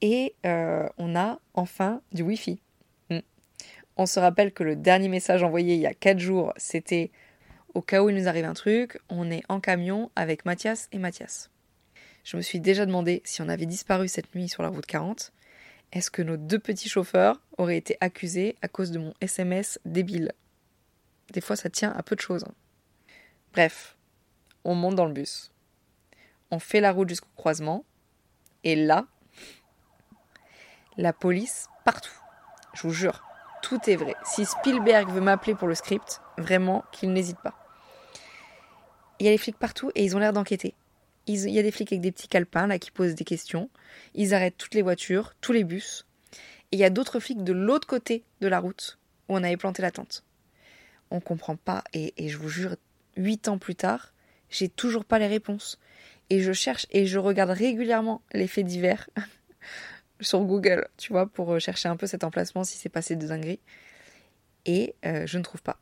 Et 0.00 0.34
euh, 0.46 0.88
on 0.96 1.14
a 1.14 1.38
enfin 1.52 2.00
du 2.12 2.22
Wi-Fi. 2.22 2.60
Hmm. 3.10 3.20
On 3.96 4.06
se 4.06 4.18
rappelle 4.18 4.52
que 4.52 4.64
le 4.64 4.76
dernier 4.76 5.08
message 5.08 5.42
envoyé 5.42 5.74
il 5.74 5.80
y 5.80 5.86
a 5.86 5.92
4 5.94 6.18
jours, 6.18 6.54
c'était 6.56 7.10
au 7.74 7.82
cas 7.82 8.02
où 8.02 8.08
il 8.08 8.16
nous 8.16 8.28
arrive 8.28 8.46
un 8.46 8.54
truc, 8.54 8.98
on 9.10 9.30
est 9.30 9.42
en 9.48 9.60
camion 9.60 10.10
avec 10.16 10.44
Mathias 10.44 10.88
et 10.92 10.98
Mathias. 10.98 11.50
Je 12.24 12.36
me 12.36 12.42
suis 12.42 12.60
déjà 12.60 12.86
demandé 12.86 13.22
si 13.24 13.42
on 13.42 13.48
avait 13.48 13.66
disparu 13.66 14.08
cette 14.08 14.34
nuit 14.34 14.48
sur 14.48 14.62
la 14.62 14.70
route 14.70 14.86
40, 14.86 15.32
est-ce 15.92 16.10
que 16.10 16.22
nos 16.22 16.36
deux 16.36 16.58
petits 16.58 16.88
chauffeurs 16.88 17.40
auraient 17.58 17.76
été 17.76 17.96
accusés 18.00 18.56
à 18.62 18.68
cause 18.68 18.90
de 18.90 18.98
mon 18.98 19.14
SMS 19.20 19.78
débile? 19.84 20.32
Des 21.32 21.40
fois, 21.40 21.56
ça 21.56 21.70
tient 21.70 21.92
à 21.92 22.02
peu 22.02 22.16
de 22.16 22.20
choses. 22.20 22.44
Hein. 22.44 22.54
Bref, 23.52 23.96
on 24.64 24.74
monte 24.74 24.96
dans 24.96 25.06
le 25.06 25.12
bus. 25.12 25.52
On 26.50 26.58
fait 26.58 26.80
la 26.80 26.92
route 26.92 27.08
jusqu'au 27.08 27.28
croisement. 27.36 27.84
Et 28.64 28.76
là, 28.76 29.06
la 30.96 31.12
police 31.12 31.68
partout. 31.84 32.12
Je 32.74 32.82
vous 32.82 32.92
jure, 32.92 33.22
tout 33.62 33.78
est 33.88 33.96
vrai. 33.96 34.14
Si 34.24 34.44
Spielberg 34.44 35.08
veut 35.10 35.20
m'appeler 35.20 35.54
pour 35.54 35.68
le 35.68 35.74
script, 35.74 36.20
vraiment 36.36 36.84
qu'il 36.92 37.12
n'hésite 37.12 37.38
pas. 37.38 37.54
Il 39.18 39.26
y 39.26 39.28
a 39.28 39.32
les 39.32 39.38
flics 39.38 39.58
partout 39.58 39.90
et 39.94 40.04
ils 40.04 40.16
ont 40.16 40.18
l'air 40.18 40.32
d'enquêter. 40.32 40.74
Il 41.26 41.38
y 41.50 41.58
a 41.58 41.62
des 41.62 41.70
flics 41.70 41.92
avec 41.92 42.00
des 42.00 42.12
petits 42.12 42.28
calepins 42.28 42.66
là 42.66 42.78
qui 42.78 42.90
posent 42.90 43.14
des 43.14 43.24
questions. 43.24 43.70
Ils 44.14 44.34
arrêtent 44.34 44.56
toutes 44.56 44.74
les 44.74 44.82
voitures, 44.82 45.34
tous 45.40 45.52
les 45.52 45.64
bus. 45.64 46.06
Et 46.72 46.76
il 46.76 46.78
y 46.78 46.84
a 46.84 46.90
d'autres 46.90 47.20
flics 47.20 47.44
de 47.44 47.52
l'autre 47.52 47.86
côté 47.86 48.24
de 48.40 48.48
la 48.48 48.58
route 48.58 48.98
où 49.28 49.34
on 49.34 49.42
avait 49.42 49.56
planté 49.56 49.82
la 49.82 49.90
tente 49.90 50.24
on 51.10 51.20
comprend 51.20 51.56
pas. 51.56 51.84
Et, 51.92 52.28
je 52.28 52.36
vous 52.36 52.48
jure, 52.48 52.76
huit 53.16 53.48
ans 53.48 53.58
plus 53.58 53.74
tard, 53.74 54.12
j'ai 54.48 54.68
toujours 54.68 55.04
pas 55.04 55.18
les 55.18 55.26
réponses. 55.26 55.78
Et 56.28 56.40
je 56.40 56.52
cherche 56.52 56.86
et 56.90 57.06
je 57.06 57.18
regarde 57.18 57.50
régulièrement 57.50 58.22
les 58.32 58.46
faits 58.46 58.66
divers 58.66 59.10
sur 60.20 60.40
Google, 60.42 60.88
tu 60.96 61.12
vois, 61.12 61.26
pour 61.26 61.52
euh, 61.52 61.58
chercher 61.58 61.88
un 61.88 61.96
peu 61.96 62.06
cet 62.06 62.22
emplacement 62.22 62.62
si 62.62 62.78
c'est 62.78 62.88
passé 62.88 63.16
de 63.16 63.26
dinguerie. 63.26 63.60
Et 64.66 64.94
euh, 65.04 65.26
je 65.26 65.38
ne 65.38 65.42
trouve 65.42 65.62
pas. 65.62 65.78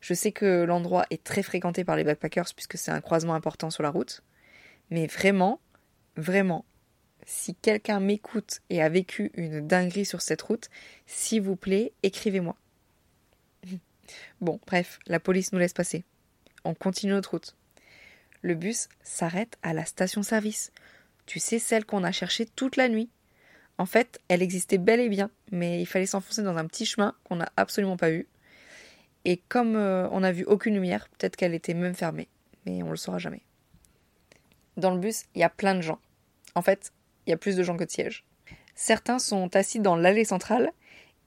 Je 0.00 0.14
sais 0.14 0.32
que 0.32 0.62
l'endroit 0.62 1.06
est 1.10 1.24
très 1.24 1.42
fréquenté 1.42 1.84
par 1.84 1.96
les 1.96 2.04
backpackers 2.04 2.54
puisque 2.54 2.78
c'est 2.78 2.90
un 2.90 3.00
croisement 3.00 3.34
important 3.34 3.70
sur 3.70 3.82
la 3.82 3.90
route. 3.90 4.22
Mais 4.90 5.06
vraiment, 5.06 5.60
vraiment, 6.16 6.64
si 7.26 7.54
quelqu'un 7.54 8.00
m'écoute 8.00 8.60
et 8.70 8.82
a 8.82 8.88
vécu 8.88 9.30
une 9.34 9.66
dinguerie 9.66 10.06
sur 10.06 10.22
cette 10.22 10.42
route, 10.42 10.68
s'il 11.06 11.42
vous 11.42 11.56
plaît, 11.56 11.92
écrivez-moi. 12.02 12.56
Bon, 14.40 14.60
bref, 14.66 14.98
la 15.06 15.20
police 15.20 15.52
nous 15.52 15.58
laisse 15.58 15.72
passer. 15.72 16.04
On 16.64 16.74
continue 16.74 17.12
notre 17.12 17.32
route. 17.32 17.56
Le 18.42 18.54
bus 18.54 18.88
s'arrête 19.02 19.56
à 19.62 19.72
la 19.72 19.84
station-service. 19.84 20.72
Tu 21.26 21.40
sais, 21.40 21.58
celle 21.58 21.84
qu'on 21.84 22.04
a 22.04 22.12
cherchée 22.12 22.46
toute 22.46 22.76
la 22.76 22.88
nuit. 22.88 23.10
En 23.78 23.86
fait, 23.86 24.20
elle 24.28 24.42
existait 24.42 24.78
bel 24.78 25.00
et 25.00 25.08
bien, 25.08 25.30
mais 25.52 25.80
il 25.80 25.86
fallait 25.86 26.06
s'enfoncer 26.06 26.42
dans 26.42 26.56
un 26.56 26.66
petit 26.66 26.86
chemin 26.86 27.14
qu'on 27.24 27.36
n'a 27.36 27.52
absolument 27.56 27.96
pas 27.96 28.10
vu. 28.10 28.28
Et 29.24 29.36
comme 29.48 29.76
euh, 29.76 30.08
on 30.10 30.20
n'a 30.20 30.32
vu 30.32 30.44
aucune 30.44 30.74
lumière, 30.74 31.08
peut-être 31.10 31.36
qu'elle 31.36 31.54
était 31.54 31.74
même 31.74 31.94
fermée, 31.94 32.28
mais 32.66 32.82
on 32.82 32.90
le 32.90 32.96
saura 32.96 33.18
jamais. 33.18 33.42
Dans 34.76 34.92
le 34.92 35.00
bus, 35.00 35.24
il 35.34 35.40
y 35.40 35.44
a 35.44 35.50
plein 35.50 35.74
de 35.74 35.80
gens. 35.80 35.98
En 36.54 36.62
fait, 36.62 36.92
il 37.26 37.30
y 37.30 37.32
a 37.32 37.36
plus 37.36 37.56
de 37.56 37.62
gens 37.62 37.76
que 37.76 37.84
de 37.84 37.90
sièges. 37.90 38.24
Certains 38.74 39.18
sont 39.18 39.54
assis 39.56 39.80
dans 39.80 39.96
l'allée 39.96 40.24
centrale 40.24 40.72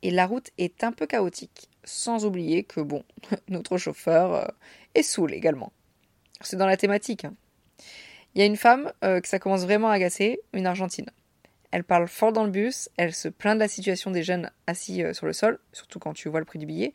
et 0.02 0.12
la 0.12 0.26
route 0.26 0.50
est 0.58 0.84
un 0.84 0.92
peu 0.92 1.06
chaotique. 1.06 1.70
Sans 1.84 2.26
oublier 2.26 2.64
que, 2.64 2.82
bon, 2.82 3.04
notre 3.50 3.78
chauffeur 3.78 4.34
euh, 4.34 4.48
est 4.96 5.04
saoul 5.04 5.34
également. 5.34 5.72
C'est 6.42 6.58
dans 6.58 6.68
la 6.68 6.78
thématique. 6.78 7.26
Hein. 7.26 7.36
Il 8.34 8.40
y 8.40 8.42
a 8.42 8.46
une 8.46 8.58
femme 8.58 8.92
euh, 9.04 9.20
que 9.20 9.28
ça 9.28 9.40
commence 9.40 9.64
vraiment 9.64 9.90
à 9.90 9.94
agacer, 9.94 10.40
une 10.54 10.66
Argentine. 10.66 11.10
Elle 11.72 11.84
parle 11.84 12.08
fort 12.08 12.34
dans 12.34 12.44
le 12.44 12.52
bus, 12.52 12.90
elle 12.98 13.14
se 13.14 13.28
plaint 13.28 13.56
de 13.56 13.60
la 13.60 13.68
situation 13.68 14.12
des 14.12 14.24
jeunes 14.24 14.52
assis 14.68 15.04
euh, 15.04 15.14
sur 15.14 15.26
le 15.26 15.34
sol, 15.34 15.60
surtout 15.74 16.00
quand 16.00 16.14
tu 16.14 16.30
vois 16.30 16.40
le 16.40 16.46
prix 16.46 16.60
du 16.60 16.66
billet, 16.66 16.94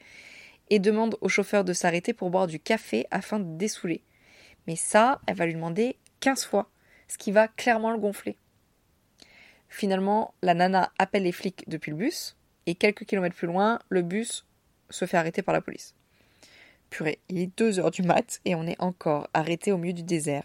et 0.71 0.79
demande 0.79 1.17
au 1.21 1.29
chauffeur 1.29 1.65
de 1.65 1.73
s'arrêter 1.73 2.13
pour 2.13 2.31
boire 2.31 2.47
du 2.47 2.59
café 2.59 3.07
afin 3.11 3.39
de 3.39 3.57
dessouler. 3.57 4.03
Mais 4.67 4.77
ça, 4.77 5.21
elle 5.27 5.37
va 5.37 5.47
lui 5.47 5.55
demander 5.55 5.97
15 6.21 6.45
fois, 6.45 6.71
ce 7.09 7.19
qui 7.19 7.33
va 7.33 7.49
clairement 7.49 7.93
le 7.93 7.99
gonfler. 7.99 8.37
Finalement, 9.69 10.35
la 10.43 10.55
nana 10.55 10.93
appelle 10.99 11.25
les 11.25 11.33
flics 11.33 11.65
depuis 11.69 11.91
le 11.91 11.97
bus, 11.97 12.37
et 12.67 12.75
quelques 12.75 13.05
kilomètres 13.05 13.37
plus 13.37 13.47
loin, 13.47 13.79
le 13.89 14.03
bus 14.03 14.47
se 14.91 15.05
fait 15.05 15.17
arrêter 15.17 15.43
par 15.43 15.55
la 15.55 15.61
police. 15.61 15.95
Purée, 16.91 17.19
il 17.29 17.39
est 17.39 17.57
2 17.59 17.81
heures 17.81 17.91
du 17.91 18.03
mat 18.03 18.41
et 18.45 18.55
on 18.55 18.67
est 18.67 18.81
encore 18.81 19.29
arrêté 19.35 19.73
au 19.73 19.79
milieu 19.79 19.93
du 19.93 20.03
désert. 20.03 20.45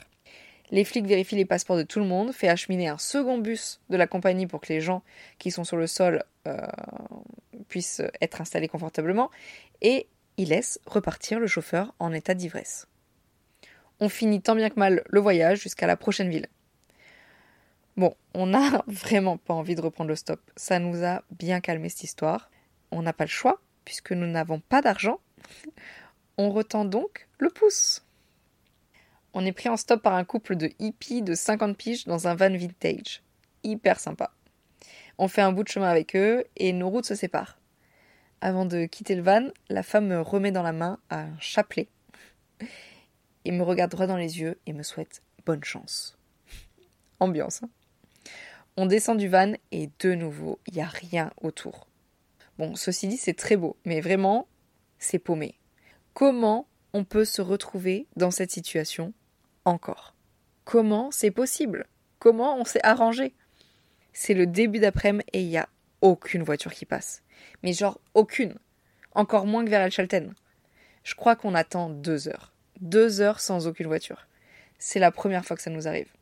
Les 0.71 0.86
flics 0.86 1.05
vérifient 1.05 1.36
les 1.36 1.45
passeports 1.45 1.77
de 1.77 1.83
tout 1.83 2.00
le 2.00 2.05
monde, 2.05 2.31
fait 2.31 2.48
acheminer 2.48 2.88
un 2.88 2.98
second 2.98 3.38
bus 3.38 3.81
de 3.89 3.98
la 3.98 4.07
compagnie 4.07 4.48
pour 4.48 4.62
que 4.62 4.71
les 4.71 4.79
gens 4.79 5.03
qui 5.38 5.51
sont 5.51 5.65
sur 5.65 5.75
le 5.75 5.86
sol 5.86 6.24
euh, 6.48 6.57
puissent 7.67 8.01
être 8.21 8.39
installés 8.39 8.69
confortablement, 8.69 9.29
et 9.81 10.07
ils 10.38 10.50
laissent 10.50 10.79
repartir 10.86 11.39
le 11.39 11.48
chauffeur 11.48 11.93
en 12.00 12.13
état 12.13 12.33
d'ivresse. 12.33 12.88
On 14.00 14.07
finit 14.07 14.41
tant 14.41 14.55
bien 14.55 14.69
que 14.69 14.79
mal 14.79 15.03
le 15.07 15.19
voyage 15.19 15.62
jusqu'à 15.62 15.88
la 15.88 15.98
prochaine 15.98 16.29
ville. 16.29 16.48
Bon, 17.98 18.15
on 18.33 18.48
n'a 18.48 18.83
vraiment 18.88 19.38
pas 19.38 19.53
envie 19.53 19.75
de 19.75 19.81
reprendre 19.81 20.10
le 20.10 20.15
stop. 20.15 20.39
Ça 20.55 20.79
nous 20.79 21.03
a 21.03 21.21
bien 21.31 21.60
calmé 21.60 21.89
cette 21.89 22.03
histoire. 22.03 22.50
On 22.91 23.01
n'a 23.01 23.13
pas 23.13 23.25
le 23.25 23.29
choix, 23.29 23.62
puisque 23.85 24.11
nous 24.11 24.27
n'avons 24.27 24.59
pas 24.59 24.81
d'argent, 24.81 25.19
on 26.38 26.50
retend 26.50 26.85
donc 26.85 27.27
le 27.38 27.50
pouce. 27.50 28.05
On 29.33 29.45
est 29.45 29.51
pris 29.51 29.69
en 29.69 29.77
stop 29.77 30.01
par 30.01 30.15
un 30.15 30.25
couple 30.25 30.55
de 30.55 30.71
hippies 30.79 31.21
de 31.21 31.33
50 31.33 31.77
piges 31.77 32.05
dans 32.05 32.27
un 32.27 32.35
van 32.35 32.55
vintage. 32.55 33.23
Hyper 33.63 34.00
sympa. 34.00 34.31
On 35.17 35.27
fait 35.27 35.41
un 35.41 35.51
bout 35.51 35.63
de 35.63 35.69
chemin 35.69 35.89
avec 35.89 36.15
eux 36.15 36.43
et 36.57 36.73
nos 36.73 36.89
routes 36.89 37.05
se 37.05 37.15
séparent. 37.15 37.57
Avant 38.41 38.65
de 38.65 38.85
quitter 38.85 39.15
le 39.15 39.21
van, 39.21 39.50
la 39.69 39.83
femme 39.83 40.07
me 40.07 40.19
remet 40.19 40.51
dans 40.51 40.63
la 40.63 40.73
main 40.73 41.00
un 41.09 41.27
chapelet 41.39 41.88
et 43.45 43.51
me 43.51 43.63
regarde 43.63 43.91
droit 43.91 44.07
dans 44.07 44.17
les 44.17 44.39
yeux 44.39 44.59
et 44.65 44.73
me 44.73 44.83
souhaite 44.83 45.21
bonne 45.45 45.63
chance. 45.63 46.17
Ambiance. 47.19 47.61
Hein. 47.63 47.69
On 48.77 48.85
descend 48.85 49.17
du 49.17 49.27
van 49.27 49.53
et 49.71 49.89
de 50.00 50.13
nouveau, 50.13 50.59
il 50.67 50.75
n'y 50.75 50.81
a 50.81 50.88
rien 50.88 51.31
autour. 51.41 51.88
Bon, 52.61 52.75
ceci 52.75 53.07
dit, 53.07 53.17
c'est 53.17 53.33
très 53.33 53.57
beau, 53.57 53.75
mais 53.85 54.01
vraiment, 54.01 54.47
c'est 54.99 55.17
paumé. 55.17 55.55
Comment 56.13 56.67
on 56.93 57.05
peut 57.05 57.25
se 57.25 57.41
retrouver 57.41 58.05
dans 58.17 58.29
cette 58.29 58.51
situation 58.51 59.13
encore? 59.65 60.13
Comment 60.63 61.09
c'est 61.09 61.31
possible? 61.31 61.87
Comment 62.19 62.55
on 62.59 62.63
s'est 62.63 62.85
arrangé? 62.85 63.33
C'est 64.13 64.35
le 64.35 64.45
début 64.45 64.77
d'après-midi 64.77 65.25
et 65.33 65.41
il 65.41 65.47
n'y 65.47 65.57
a 65.57 65.69
aucune 66.01 66.43
voiture 66.43 66.71
qui 66.71 66.85
passe. 66.85 67.23
Mais 67.63 67.73
genre 67.73 67.99
aucune. 68.13 68.59
Encore 69.15 69.47
moins 69.47 69.65
que 69.65 69.71
vers 69.71 69.81
El 69.81 69.91
Chalten. 69.91 70.35
Je 71.03 71.15
crois 71.15 71.35
qu'on 71.35 71.55
attend 71.55 71.89
deux 71.89 72.27
heures. 72.27 72.53
Deux 72.79 73.21
heures 73.21 73.39
sans 73.39 73.65
aucune 73.65 73.87
voiture. 73.87 74.27
C'est 74.77 74.99
la 74.99 75.09
première 75.09 75.45
fois 75.45 75.57
que 75.57 75.63
ça 75.63 75.71
nous 75.71 75.87
arrive. 75.87 76.13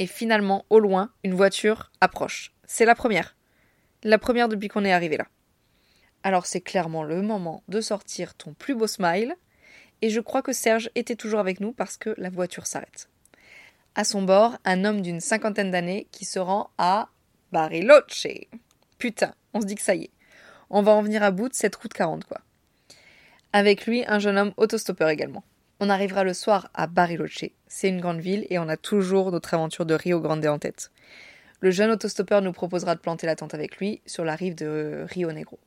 Et 0.00 0.08
finalement, 0.08 0.66
au 0.68 0.80
loin, 0.80 1.12
une 1.22 1.34
voiture 1.34 1.92
approche. 2.00 2.52
C'est 2.66 2.84
la 2.84 2.96
première. 2.96 3.37
La 4.04 4.18
première 4.18 4.48
depuis 4.48 4.68
qu'on 4.68 4.84
est 4.84 4.92
arrivé 4.92 5.16
là. 5.16 5.26
Alors 6.22 6.46
c'est 6.46 6.60
clairement 6.60 7.02
le 7.02 7.22
moment 7.22 7.62
de 7.68 7.80
sortir 7.80 8.34
ton 8.34 8.54
plus 8.54 8.74
beau 8.74 8.86
smile. 8.86 9.34
Et 10.02 10.10
je 10.10 10.20
crois 10.20 10.42
que 10.42 10.52
Serge 10.52 10.90
était 10.94 11.16
toujours 11.16 11.40
avec 11.40 11.58
nous 11.58 11.72
parce 11.72 11.96
que 11.96 12.14
la 12.18 12.30
voiture 12.30 12.66
s'arrête. 12.66 13.08
À 13.96 14.04
son 14.04 14.22
bord, 14.22 14.56
un 14.64 14.84
homme 14.84 15.00
d'une 15.02 15.20
cinquantaine 15.20 15.72
d'années 15.72 16.06
qui 16.12 16.24
se 16.24 16.38
rend 16.38 16.70
à 16.78 17.08
Bariloche. 17.50 18.28
Putain, 18.98 19.34
on 19.54 19.60
se 19.60 19.66
dit 19.66 19.74
que 19.74 19.82
ça 19.82 19.96
y 19.96 20.04
est. 20.04 20.10
On 20.70 20.82
va 20.82 20.92
en 20.92 21.02
venir 21.02 21.22
à 21.22 21.32
bout 21.32 21.48
de 21.48 21.54
cette 21.54 21.74
route 21.74 21.92
40, 21.92 22.24
quoi. 22.24 22.40
Avec 23.52 23.86
lui, 23.86 24.04
un 24.06 24.18
jeune 24.18 24.38
homme 24.38 24.52
autostoppeur 24.56 25.08
également. 25.08 25.42
On 25.80 25.90
arrivera 25.90 26.22
le 26.22 26.34
soir 26.34 26.70
à 26.74 26.86
Bariloche. 26.86 27.46
C'est 27.66 27.88
une 27.88 28.00
grande 28.00 28.20
ville 28.20 28.46
et 28.50 28.58
on 28.58 28.68
a 28.68 28.76
toujours 28.76 29.32
notre 29.32 29.54
aventure 29.54 29.86
de 29.86 29.94
Rio 29.94 30.20
Grande 30.20 30.46
en 30.46 30.58
tête. 30.58 30.90
Le 31.60 31.70
jeune 31.72 31.90
autostoppeur 31.90 32.40
nous 32.40 32.52
proposera 32.52 32.94
de 32.94 33.00
planter 33.00 33.26
la 33.26 33.34
tente 33.34 33.54
avec 33.54 33.78
lui 33.78 34.00
sur 34.06 34.24
la 34.24 34.36
rive 34.36 34.54
de 34.54 35.04
Rio 35.08 35.32
Negro. 35.32 35.58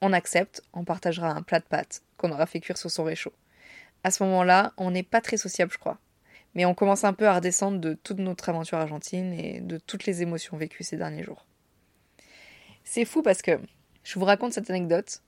On 0.00 0.12
accepte, 0.12 0.62
on 0.72 0.84
partagera 0.84 1.30
un 1.30 1.42
plat 1.42 1.58
de 1.58 1.64
pâtes 1.64 2.02
qu'on 2.16 2.30
aura 2.30 2.46
fait 2.46 2.60
cuire 2.60 2.78
sur 2.78 2.90
son 2.90 3.04
réchaud. 3.04 3.32
À 4.04 4.10
ce 4.10 4.22
moment-là, 4.24 4.72
on 4.76 4.90
n'est 4.90 5.02
pas 5.02 5.20
très 5.20 5.36
sociable, 5.36 5.72
je 5.72 5.78
crois. 5.78 5.98
Mais 6.54 6.64
on 6.64 6.74
commence 6.74 7.04
un 7.04 7.12
peu 7.12 7.26
à 7.26 7.34
redescendre 7.34 7.78
de 7.78 7.94
toute 7.94 8.18
notre 8.18 8.48
aventure 8.48 8.78
argentine 8.78 9.32
et 9.32 9.60
de 9.60 9.78
toutes 9.78 10.06
les 10.06 10.22
émotions 10.22 10.56
vécues 10.56 10.84
ces 10.84 10.96
derniers 10.96 11.22
jours. 11.22 11.46
C'est 12.84 13.04
fou 13.04 13.22
parce 13.22 13.42
que 13.42 13.58
je 14.04 14.18
vous 14.18 14.24
raconte 14.24 14.52
cette 14.52 14.70
anecdote 14.70 15.22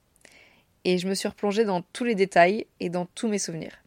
et 0.84 0.98
je 0.98 1.08
me 1.08 1.14
suis 1.14 1.28
replongée 1.28 1.64
dans 1.64 1.82
tous 1.82 2.04
les 2.04 2.14
détails 2.14 2.66
et 2.78 2.90
dans 2.90 3.06
tous 3.06 3.28
mes 3.28 3.38
souvenirs. 3.38 3.82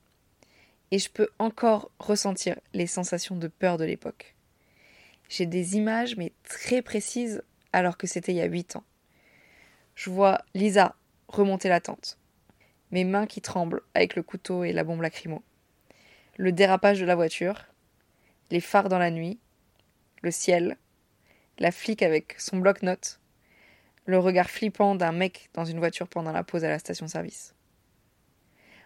Et 0.92 1.00
je 1.00 1.10
peux 1.10 1.30
encore 1.38 1.92
ressentir 2.00 2.58
les 2.74 2.88
sensations 2.88 3.36
de 3.36 3.48
peur 3.48 3.78
de 3.78 3.86
l'époque. 3.86 4.37
J'ai 5.30 5.46
des 5.46 5.76
images, 5.76 6.16
mais 6.16 6.32
très 6.44 6.82
précises, 6.82 7.44
alors 7.74 7.98
que 7.98 8.08
c'était 8.08 8.32
il 8.32 8.38
y 8.38 8.42
a 8.42 8.46
huit 8.46 8.76
ans. 8.76 8.84
Je 9.96 10.10
vois 10.10 10.42
Lisa 10.54 10.96
remonter 11.28 11.70
la 11.70 11.82
tente, 11.82 12.18
mes 12.92 13.04
mains 13.04 13.26
qui 13.26 13.42
tremblent 13.42 13.82
avec 13.94 14.16
le 14.16 14.24
couteau 14.24 14.64
et 14.64 14.72
la 14.72 14.84
bombe 14.84 15.02
lacrymo, 15.02 15.44
le 16.38 16.52
dérapage 16.52 17.00
de 17.00 17.06
la 17.06 17.16
voiture, 17.16 17.66
les 18.52 18.62
phares 18.62 18.90
dans 18.90 19.00
la 19.00 19.12
nuit, 19.12 19.40
le 20.22 20.32
ciel, 20.32 20.78
la 21.60 21.72
flic 21.72 22.02
avec 22.02 22.40
son 22.40 22.58
bloc-notes, 22.58 23.20
le 24.06 24.20
regard 24.20 24.50
flippant 24.50 24.96
d'un 24.96 25.12
mec 25.12 25.50
dans 25.54 25.66
une 25.66 25.80
voiture 25.80 26.08
pendant 26.08 26.32
la 26.32 26.44
pause 26.44 26.64
à 26.64 26.70
la 26.70 26.80
station-service. 26.80 27.56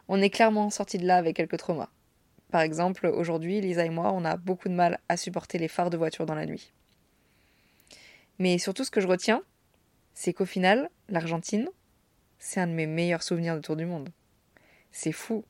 On 0.07 0.21
est 0.21 0.29
clairement 0.29 0.69
sorti 0.69 0.97
de 0.97 1.05
là 1.05 1.17
avec 1.17 1.35
quelques 1.35 1.57
traumas. 1.57 1.89
Par 2.51 2.61
exemple, 2.61 3.07
aujourd'hui, 3.07 3.61
Lisa 3.61 3.85
et 3.85 3.89
moi, 3.89 4.11
on 4.13 4.25
a 4.25 4.35
beaucoup 4.35 4.67
de 4.67 4.73
mal 4.73 4.99
à 5.07 5.15
supporter 5.15 5.57
les 5.57 5.69
phares 5.69 5.89
de 5.89 5.97
voiture 5.97 6.25
dans 6.25 6.35
la 6.35 6.45
nuit. 6.45 6.73
Mais 8.39 8.57
surtout, 8.57 8.83
ce 8.83 8.91
que 8.91 8.99
je 8.99 9.07
retiens, 9.07 9.41
c'est 10.13 10.33
qu'au 10.33 10.45
final, 10.45 10.89
l'Argentine, 11.07 11.69
c'est 12.39 12.59
un 12.59 12.67
de 12.67 12.73
mes 12.73 12.87
meilleurs 12.87 13.23
souvenirs 13.23 13.55
de 13.55 13.61
tour 13.61 13.77
du 13.77 13.85
monde. 13.85 14.09
C'est 14.91 15.13
fou. 15.13 15.45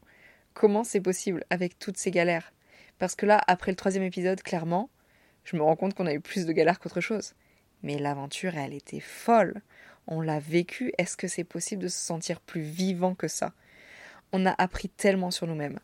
Comment 0.53 0.83
c'est 0.83 1.01
possible 1.01 1.43
avec 1.49 1.79
toutes 1.79 1.97
ces 1.97 2.11
galères 2.11 2.53
Parce 2.99 3.15
que 3.15 3.25
là, 3.25 3.41
après 3.47 3.71
le 3.71 3.77
troisième 3.77 4.03
épisode, 4.03 4.43
clairement, 4.43 4.89
je 5.43 5.55
me 5.55 5.63
rends 5.63 5.75
compte 5.75 5.95
qu'on 5.95 6.05
a 6.05 6.13
eu 6.13 6.19
plus 6.19 6.45
de 6.45 6.51
galères 6.51 6.79
qu'autre 6.79 7.01
chose. 7.01 7.33
Mais 7.81 7.97
l'aventure, 7.97 8.55
elle 8.57 8.73
était 8.73 8.99
folle. 8.99 9.61
On 10.05 10.21
l'a 10.21 10.39
vécue. 10.39 10.93
Est-ce 10.99 11.17
que 11.17 11.27
c'est 11.27 11.43
possible 11.43 11.81
de 11.81 11.87
se 11.87 11.97
sentir 11.97 12.39
plus 12.41 12.61
vivant 12.61 13.15
que 13.15 13.27
ça? 13.27 13.53
On 14.33 14.45
a 14.45 14.53
appris 14.57 14.89
tellement 14.89 15.31
sur 15.31 15.47
nous-mêmes. 15.47 15.79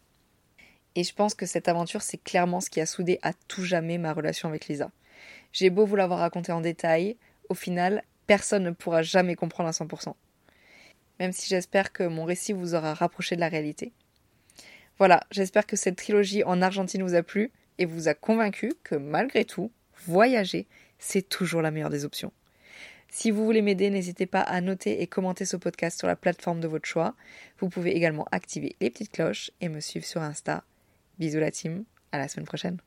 Et 0.98 1.04
je 1.04 1.14
pense 1.14 1.36
que 1.36 1.46
cette 1.46 1.68
aventure, 1.68 2.02
c'est 2.02 2.18
clairement 2.18 2.60
ce 2.60 2.72
qui 2.72 2.82
a 2.82 2.88
soudé 2.88 3.20
à 3.22 3.32
tout 3.32 3.64
jamais 3.64 4.00
ma 4.00 4.14
relation 4.14 4.50
avec 4.50 4.68
Lisa. 4.68 4.90
J'ai 5.54 5.70
beau 5.70 5.86
vous 5.86 5.96
l'avoir 5.96 6.18
raconté 6.18 6.52
en 6.52 6.60
détail, 6.60 7.18
au 7.50 7.54
final, 7.54 8.02
personne 8.26 8.64
ne 8.64 8.72
pourra 8.72 9.04
jamais 9.04 9.36
comprendre 9.36 9.70
à 9.70 9.74
100%. 9.74 10.16
Même 11.20 11.34
si 11.34 11.48
j'espère 11.50 11.94
que 11.94 12.02
mon 12.02 12.26
récit 12.26 12.52
vous 12.52 12.74
aura 12.74 12.96
rapproché 12.96 13.36
de 13.36 13.42
la 13.42 13.48
réalité. 13.48 13.92
Voilà, 14.98 15.20
j'espère 15.30 15.68
que 15.68 15.76
cette 15.76 15.98
trilogie 15.98 16.44
en 16.44 16.64
Argentine 16.64 17.04
vous 17.04 17.14
a 17.14 17.22
plu 17.22 17.52
et 17.78 17.86
vous 17.86 18.08
a 18.08 18.16
convaincu 18.16 18.74
que 18.84 18.96
malgré 18.96 19.46
tout, 19.46 19.72
voyager 20.08 20.66
c'est 20.98 21.30
toujours 21.30 21.62
la 21.62 21.70
meilleure 21.70 21.92
des 21.92 22.06
options. 22.06 22.34
Si 23.08 23.30
vous 23.30 23.46
voulez 23.46 23.62
m'aider, 23.62 23.92
n'hésitez 23.92 24.26
pas 24.26 24.42
à 24.42 24.62
noter 24.62 25.04
et 25.04 25.06
commenter 25.06 25.46
ce 25.46 25.58
podcast 25.58 26.00
sur 26.00 26.08
la 26.08 26.16
plateforme 26.16 26.60
de 26.60 26.68
votre 26.68 26.88
choix. 26.88 27.14
Vous 27.60 27.70
pouvez 27.70 27.96
également 27.96 28.26
activer 28.32 28.76
les 28.82 28.90
petites 28.90 29.12
cloches 29.12 29.52
et 29.62 29.70
me 29.70 29.80
suivre 29.80 30.04
sur 30.04 30.24
Insta. 30.24 30.64
Bisous 31.20 31.40
la 31.40 31.52
team, 31.52 31.84
à 32.12 32.18
la 32.18 32.28
semaine 32.28 32.46
prochaine. 32.46 32.78